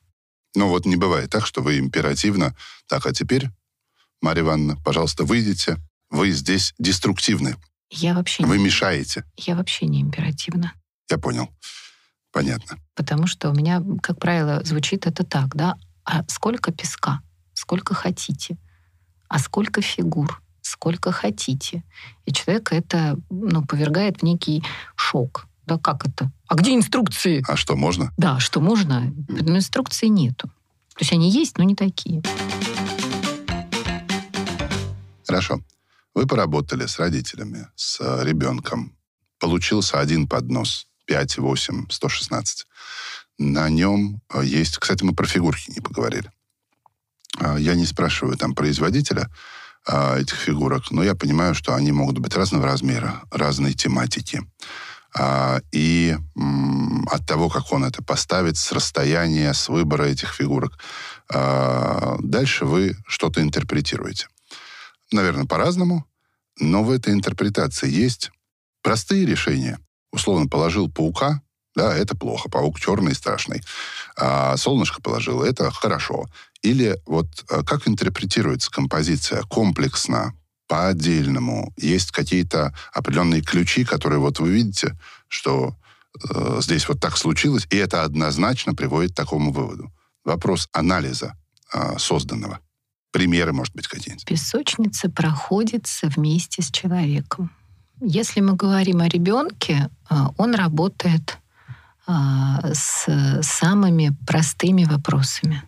[0.58, 2.56] Ну вот не бывает так, что вы императивно,
[2.88, 3.52] так, а теперь,
[4.22, 5.78] Марья Ивановна, пожалуйста, выйдите.
[6.10, 7.58] Вы здесь деструктивны.
[7.92, 9.24] Я вообще, Вы не, мешаете.
[9.38, 10.74] я вообще не императивна.
[11.12, 11.48] Я понял.
[12.32, 12.80] Понятно.
[12.96, 17.22] Потому что у меня, как правило, звучит это так, да, а сколько песка,
[17.54, 18.58] сколько хотите,
[19.30, 21.84] а сколько фигур, сколько хотите.
[22.26, 24.64] И человека это ну, повергает в некий
[24.96, 25.47] шок.
[25.68, 26.32] Да как это?
[26.48, 27.44] А где инструкции?
[27.48, 28.14] А что, можно?
[28.18, 30.48] Да, что можно, но инструкций нету.
[30.96, 32.24] То есть они есть, но не такие.
[35.28, 35.60] Хорошо.
[36.16, 38.98] Вы поработали с родителями, с э, ребенком.
[39.40, 42.66] получился один поднос 5, 8, 116.
[43.38, 44.78] На нем э, есть...
[44.78, 46.32] Кстати, мы про фигурки не поговорили.
[47.40, 49.30] А, я не спрашиваю там производителя
[49.86, 54.42] а, этих фигурок, но я понимаю, что они могут быть разного размера, разной тематики.
[55.16, 56.16] А, и
[57.10, 60.78] от того, как он это поставит, с расстояния, с выбора этих фигурок,
[61.30, 64.28] дальше вы что-то интерпретируете.
[65.12, 66.06] Наверное, по-разному,
[66.60, 68.32] но в этой интерпретации есть
[68.82, 69.80] простые решения.
[70.12, 71.42] Условно положил паука,
[71.76, 73.62] да, это плохо, паук черный и страшный.
[74.18, 76.26] А солнышко положил, это хорошо.
[76.64, 80.34] Или вот э, как интерпретируется композиция комплексно,
[80.68, 81.74] по-отдельному?
[81.78, 84.98] Есть какие-то определенные ключи, которые вот вы видите,
[85.28, 85.76] что
[86.30, 89.92] э, здесь вот так случилось, и это однозначно приводит к такому выводу.
[90.24, 91.36] Вопрос анализа
[91.74, 92.60] э, созданного.
[93.12, 94.26] Примеры, может быть, какие-нибудь.
[94.26, 97.52] Песочница проходится вместе с человеком.
[98.00, 101.38] Если мы говорим о ребенке, э, он работает
[102.08, 102.12] э,
[102.74, 103.08] с
[103.42, 105.64] самыми простыми вопросами.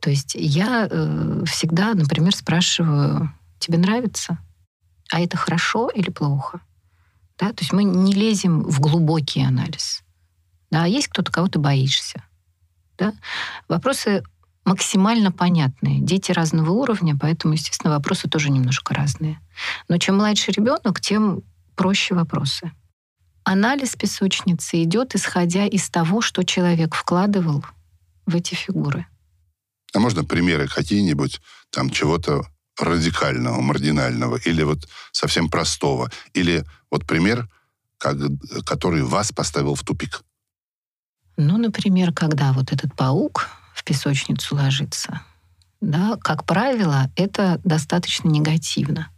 [0.00, 3.32] То есть я э, всегда, например, спрашиваю,
[3.64, 4.38] тебе нравится?
[5.10, 6.60] А это хорошо или плохо?
[7.38, 7.52] Да?
[7.52, 10.02] То есть мы не лезем в глубокий анализ.
[10.70, 10.84] Да?
[10.84, 12.22] А есть кто-то, кого ты боишься.
[12.98, 13.14] Да?
[13.68, 14.22] Вопросы
[14.64, 16.00] максимально понятные.
[16.00, 19.40] Дети разного уровня, поэтому, естественно, вопросы тоже немножко разные.
[19.88, 21.42] Но чем младше ребенок, тем
[21.74, 22.72] проще вопросы.
[23.44, 27.64] Анализ песочницы идет, исходя из того, что человек вкладывал
[28.26, 29.06] в эти фигуры.
[29.92, 31.40] А можно примеры какие-нибудь
[31.70, 32.46] там чего-то
[32.78, 37.48] радикального, маргинального, или вот совсем простого, или вот пример,
[37.98, 38.16] как,
[38.64, 40.22] который вас поставил в тупик?
[41.36, 45.22] Ну, например, когда вот этот паук в песочницу ложится,
[45.80, 49.08] да, как правило, это достаточно негативно.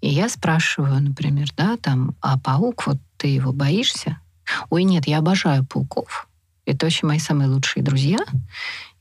[0.00, 4.18] И я спрашиваю, например, да, там, а паук, вот ты его боишься?
[4.68, 6.28] Ой, нет, я обожаю пауков.
[6.66, 8.18] Это вообще мои самые лучшие друзья.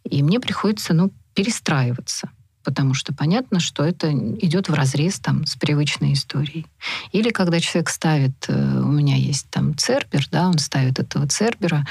[0.03, 2.29] И мне приходится, ну, перестраиваться
[2.63, 6.65] потому что понятно, что это идет в разрез там, с привычной историей.
[7.11, 11.85] Или когда человек ставит, э, у меня есть там цербер, да, он ставит этого цербера,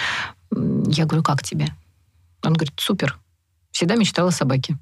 [0.51, 1.69] я говорю, как тебе?
[2.43, 3.19] Он говорит, супер,
[3.71, 4.79] всегда мечтала о собаке.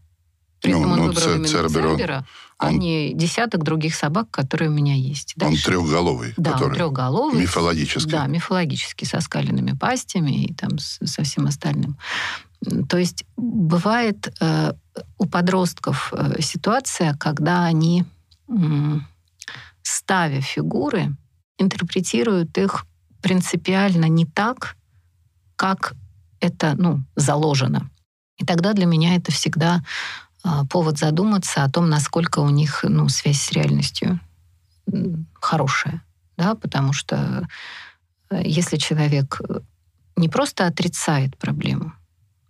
[0.60, 2.26] При этом ну, он ну, выбрал именно цербер, цербера,
[2.58, 5.32] он, а не десяток других собак, которые у меня есть.
[5.36, 5.68] Дальше.
[5.68, 6.34] Он трехголовый.
[6.36, 7.40] Да, который он трехголовый.
[7.40, 8.10] Мифологический.
[8.10, 11.96] Да, мифологический, со скаленными пастями и там со всем остальным.
[12.88, 14.72] То есть бывает э,
[15.18, 18.04] у подростков э, ситуация, когда они,
[18.48, 18.52] э,
[19.82, 21.16] ставя фигуры,
[21.58, 22.86] интерпретируют их
[23.22, 24.76] принципиально не так,
[25.56, 25.94] как
[26.40, 27.90] это ну, заложено.
[28.38, 29.82] И тогда для меня это всегда
[30.44, 34.20] э, повод задуматься о том, насколько у них ну, связь с реальностью
[35.34, 36.02] хорошая.
[36.36, 36.54] Да?
[36.54, 37.46] Потому что
[38.30, 39.60] э, если человек э,
[40.16, 41.92] не просто отрицает проблему,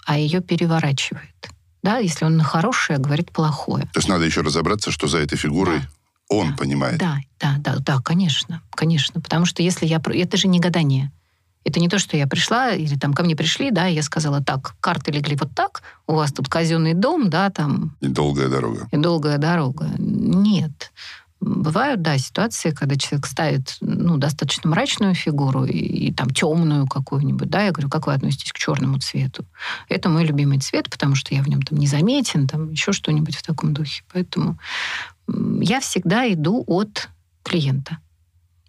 [0.07, 1.51] а ее переворачивает.
[1.83, 3.85] Да, если он на хорошее говорит плохое.
[3.85, 5.87] То есть надо еще разобраться, что за этой фигурой да.
[6.29, 6.57] он да.
[6.57, 6.99] понимает.
[6.99, 9.21] Да, да, да, да, конечно, конечно.
[9.21, 10.01] Потому что если я...
[10.05, 11.11] Это же не гадание.
[11.65, 14.43] Это не то, что я пришла, или там ко мне пришли, да, и я сказала,
[14.43, 17.97] так, карты легли вот так, у вас тут казенный дом, да, там...
[18.01, 18.89] И долгая дорога.
[18.91, 19.91] И долгая дорога.
[19.99, 20.91] Нет.
[21.41, 27.49] Бывают, да, ситуации, когда человек ставит ну, достаточно мрачную фигуру и, и там темную какую-нибудь,
[27.49, 29.47] да, я говорю, как вы относитесь к черному цвету?
[29.89, 33.43] Это мой любимый цвет, потому что я в нем там незаметен, там еще что-нибудь в
[33.43, 34.03] таком духе.
[34.13, 34.59] Поэтому
[35.63, 37.09] я всегда иду от
[37.43, 37.99] клиента.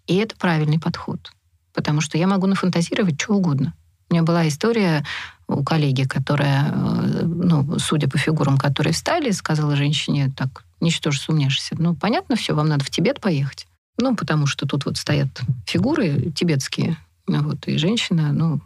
[0.06, 1.30] И это правильный подход.
[1.74, 3.74] Потому что я могу нафантазировать что угодно.
[4.12, 5.06] У меня была история
[5.48, 11.76] у коллеги, которая, э, ну, судя по фигурам, которые встали, сказала женщине так, ничтоже сумняшься.
[11.78, 13.66] Ну, понятно все, вам надо в Тибет поехать.
[13.96, 15.28] Ну, потому что тут вот стоят
[15.66, 16.98] фигуры тибетские.
[17.26, 18.60] Вот, и женщина, ну,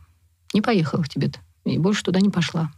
[0.52, 1.38] не поехала в Тибет.
[1.64, 2.72] И больше туда не пошла.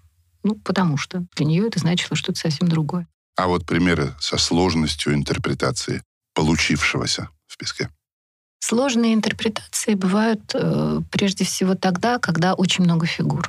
[0.45, 3.09] Ну, потому что для нее это значило что-то совсем другое.
[3.39, 6.03] А вот примеры со сложностью интерпретации
[6.35, 7.89] получившегося в песке?
[8.61, 13.49] Сложные интерпретации бывают э, прежде всего тогда, когда очень много фигур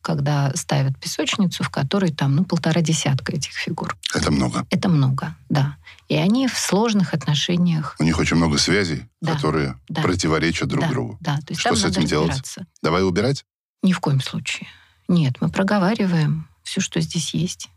[0.00, 3.94] когда ставят песочницу, в которой там, ну, полтора десятка этих фигур.
[4.14, 4.66] Это много.
[4.70, 5.76] Это много, да.
[6.08, 7.94] И они в сложных отношениях.
[7.98, 10.00] У них очень много связей, да, которые да.
[10.00, 11.18] противоречат друг да, другу.
[11.20, 12.40] Да, то есть Что с этим делать?
[12.82, 13.44] Давай убирать?
[13.82, 14.68] Ни в коем случае.
[15.08, 17.68] Нет, мы проговариваем все, что здесь есть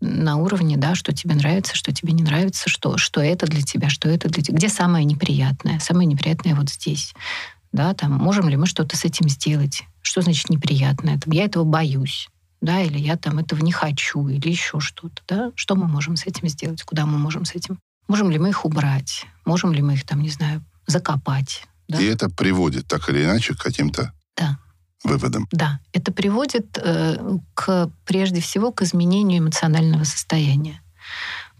[0.00, 3.88] на уровне, да, что тебе нравится, что тебе не нравится, что, что это для тебя,
[3.88, 4.56] что это для тебя.
[4.56, 5.78] Где самое неприятное?
[5.80, 7.14] Самое неприятное вот здесь.
[7.72, 9.82] Да, там, можем ли мы что-то с этим сделать?
[10.00, 11.18] Что значит неприятное?
[11.18, 12.28] Там, я этого боюсь,
[12.60, 15.52] да, или я там этого не хочу, или еще что-то, да?
[15.54, 16.82] Что мы можем с этим сделать?
[16.82, 17.78] Куда мы можем с этим?
[18.06, 19.26] Можем ли мы их убрать?
[19.44, 21.64] Можем ли мы их там, не знаю, закопать.
[21.88, 22.00] Да?
[22.00, 24.58] И это приводит так или иначе к каким-то Да.
[25.04, 25.46] Выводам.
[25.52, 27.16] Да, это приводит э,
[27.54, 30.80] к, прежде всего к изменению эмоционального состояния.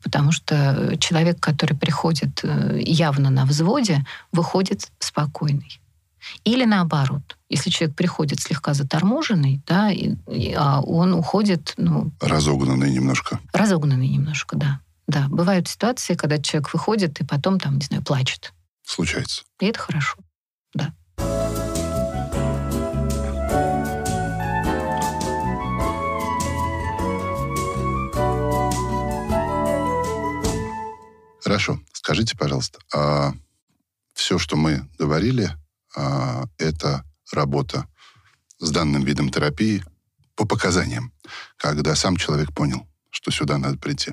[0.03, 5.81] Потому что человек, который приходит э, явно на взводе, выходит спокойный.
[6.45, 12.91] Или наоборот, если человек приходит слегка заторможенный, да, и, и- а он уходит, ну, Разогнанный
[12.91, 13.41] немножко.
[13.53, 14.81] разогнанный немножко, да.
[15.07, 18.53] Да, бывают ситуации, когда человек выходит и потом там, не знаю, плачет.
[18.85, 19.43] Случается.
[19.61, 20.17] И это хорошо.
[31.49, 31.81] Хорошо.
[31.95, 33.33] Скажите, пожалуйста, а
[34.13, 35.51] все, что мы говорили,
[35.97, 37.89] а, это работа
[38.59, 39.83] с данным видом терапии
[40.35, 41.11] по показаниям,
[41.57, 44.13] когда сам человек понял, что сюда надо прийти,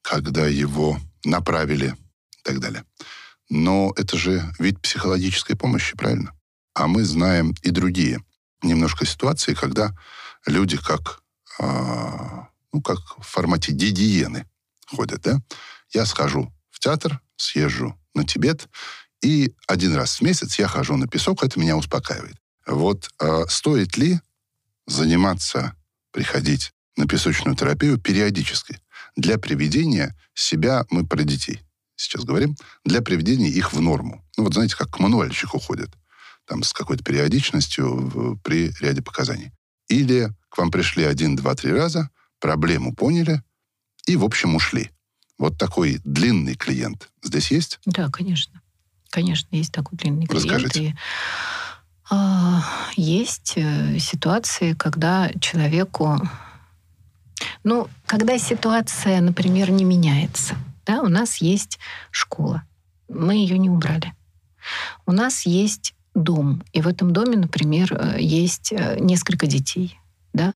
[0.00, 1.94] когда его направили
[2.38, 2.82] и так далее.
[3.50, 6.32] Но это же вид психологической помощи, правильно?
[6.72, 8.24] А мы знаем и другие
[8.62, 9.94] немножко ситуации, когда
[10.46, 11.20] люди как,
[11.58, 14.46] а, ну, как в формате гигиены
[14.86, 15.42] ходят, да?
[15.92, 18.68] Я схожу в театр, съезжу на Тибет,
[19.22, 22.36] и один раз в месяц я хожу на песок, это меня успокаивает.
[22.66, 24.20] Вот а, стоит ли
[24.86, 25.74] заниматься,
[26.12, 28.80] приходить на песочную терапию периодически
[29.16, 31.62] для приведения себя, мы про детей
[31.98, 34.24] сейчас говорим, для приведения их в норму.
[34.36, 35.90] Ну вот знаете, как к мануальщику ходят,
[36.46, 39.52] там с какой-то периодичностью при ряде показаний.
[39.88, 42.10] Или к вам пришли один, два, три раза,
[42.40, 43.42] проблему поняли
[44.06, 44.90] и, в общем, ушли.
[45.38, 47.78] Вот такой длинный клиент здесь есть?
[47.86, 48.60] Да, конечно.
[49.10, 50.52] Конечно, есть такой длинный клиент.
[50.52, 50.84] Расскажите.
[50.90, 50.94] И,
[52.10, 52.62] а,
[52.96, 56.18] есть э, ситуации, когда человеку...
[57.64, 60.56] Ну, когда ситуация, например, не меняется.
[60.84, 61.78] Да, у нас есть
[62.10, 62.64] школа.
[63.08, 64.14] Мы ее не убрали.
[65.06, 66.62] У нас есть дом.
[66.72, 69.98] И в этом доме, например, э, есть э, несколько детей.
[70.32, 70.52] Да?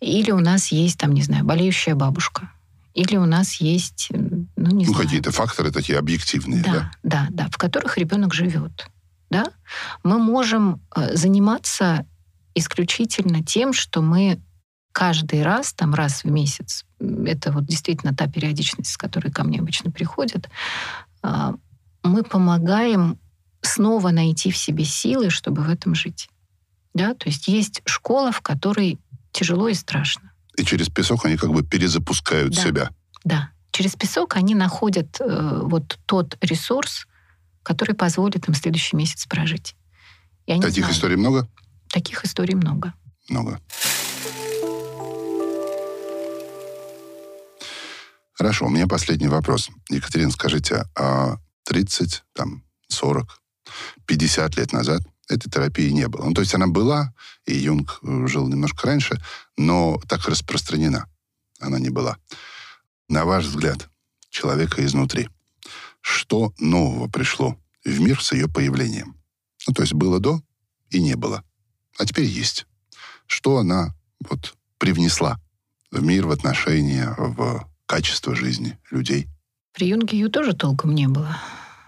[0.00, 2.51] Или у нас есть, там, не знаю, болеющая бабушка.
[2.94, 5.04] Или у нас есть, ну, не Ну, знаю...
[5.04, 6.72] какие-то факторы такие объективные, да?
[6.72, 8.88] Да, да, да, в которых ребенок живет.
[9.30, 9.46] Да?
[10.04, 12.06] Мы можем э, заниматься
[12.54, 14.40] исключительно тем, что мы
[14.92, 19.58] каждый раз, там раз в месяц, это вот действительно та периодичность, с которой ко мне
[19.58, 20.48] обычно приходят,
[21.22, 21.54] а,
[22.02, 23.18] мы помогаем
[23.62, 26.28] снова найти в себе силы, чтобы в этом жить.
[26.94, 27.14] Да?
[27.14, 28.98] То есть есть школа, в которой
[29.30, 30.31] тяжело и страшно.
[30.56, 32.62] И через песок они как бы перезапускают Да.
[32.62, 32.90] себя.
[33.24, 37.06] Да, через песок они находят э, вот тот ресурс,
[37.62, 39.76] который позволит им следующий месяц прожить.
[40.46, 40.96] И они Таких знают.
[40.96, 41.48] историй много?
[41.88, 42.92] Таких историй много.
[43.28, 43.60] Много.
[48.34, 49.70] Хорошо, у меня последний вопрос.
[49.88, 53.40] Екатерина, скажите, а 30, там, 40,
[54.06, 56.26] 50 лет назад этой терапии не было?
[56.26, 57.14] Ну, то есть она была,
[57.46, 59.20] и Юнг э, жил немножко раньше,
[59.56, 61.08] но так распространена
[61.60, 62.16] она не была.
[63.08, 63.88] На ваш взгляд,
[64.30, 65.28] человека изнутри,
[66.00, 69.16] что нового пришло в мир с ее появлением?
[69.66, 70.42] Ну, то есть было до
[70.90, 71.44] и не было.
[71.98, 72.66] А теперь есть.
[73.26, 73.94] Что она
[74.28, 75.40] вот привнесла
[75.90, 79.28] в мир, в отношения, в качество жизни людей?
[79.72, 81.38] При Юнге ее тоже толком не было.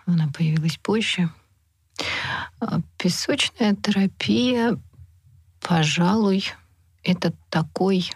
[0.06, 1.30] Она появилась позже.
[2.66, 4.78] А Песочная терапия,
[5.60, 6.44] пожалуй,
[7.02, 8.10] это такой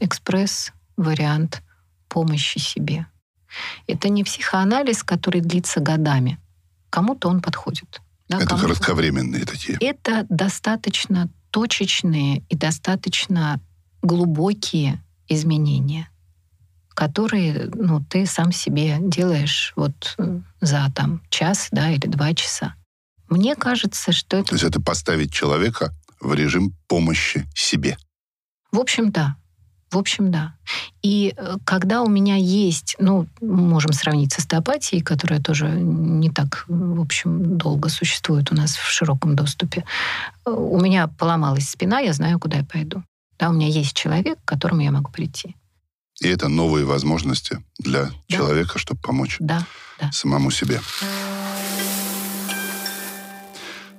[0.00, 1.62] экспресс-вариант
[2.08, 3.06] помощи себе.
[3.86, 6.38] Это не психоанализ, который длится годами.
[6.90, 8.00] Кому-то он подходит.
[8.28, 9.76] да, Это кому-то- кратковременные такие.
[9.80, 13.60] это достаточно точечные и достаточно
[14.02, 16.08] глубокие изменения,
[16.94, 20.16] которые ну, ты сам себе делаешь вот
[20.60, 22.74] за там, час да, или два часа.
[23.28, 24.54] Мне кажется, что То это...
[24.54, 27.96] есть это поставить человека в режим помощи себе.
[28.72, 29.36] В общем, да.
[29.90, 30.56] В общем, да.
[31.02, 36.64] И э, когда у меня есть, ну, можем сравнить с остеопатией, которая тоже не так,
[36.66, 39.84] в общем, долго существует у нас в широком доступе.
[40.44, 43.04] Э, У меня поломалась спина, я знаю, куда я пойду.
[43.38, 45.54] Да, у меня есть человек, к которому я могу прийти.
[46.20, 49.64] И это новые возможности для человека, чтобы помочь Да,
[50.10, 50.80] самому себе.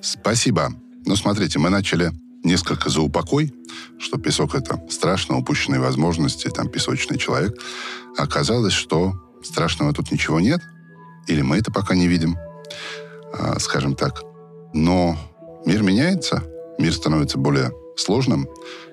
[0.05, 0.71] Спасибо.
[1.07, 2.11] Ну, смотрите, мы начали
[2.43, 3.51] несколько за упокой,
[3.97, 7.57] что песок— это страшно, упущенные возможности, там, песочный человек.
[8.15, 10.61] Оказалось, что страшного тут ничего нет,
[11.25, 12.37] или мы это пока не видим,
[13.33, 14.21] а, скажем так.
[14.75, 15.17] Но
[15.65, 16.43] мир меняется,
[16.77, 18.47] мир становится более сложным,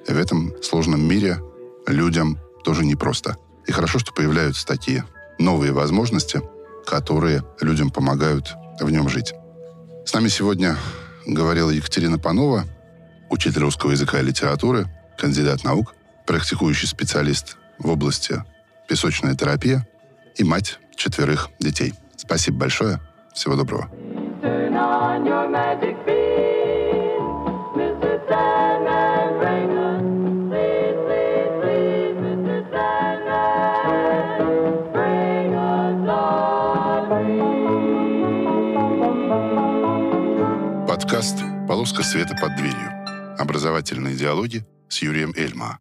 [0.08, 1.42] и в этом сложном мире
[1.86, 3.36] людям тоже непросто.
[3.66, 5.04] И хорошо, что появляются такие
[5.38, 6.40] новые возможности,
[6.86, 9.34] которые людям помогают в нем жить.
[10.06, 10.78] С нами сегодня
[11.26, 12.64] говорила Екатерина Панова,
[13.30, 15.94] учитель русского языка и литературы, кандидат наук,
[16.26, 18.42] практикующий специалист в области
[18.88, 19.86] песочная терапия
[20.36, 21.94] и мать четверых детей.
[22.16, 23.00] Спасибо большое.
[23.34, 23.88] Всего доброго.
[25.82, 26.21] Подкаст
[41.72, 43.38] «Полоска света под дверью».
[43.38, 45.78] Образовательные диалоги с Юрием Эльма.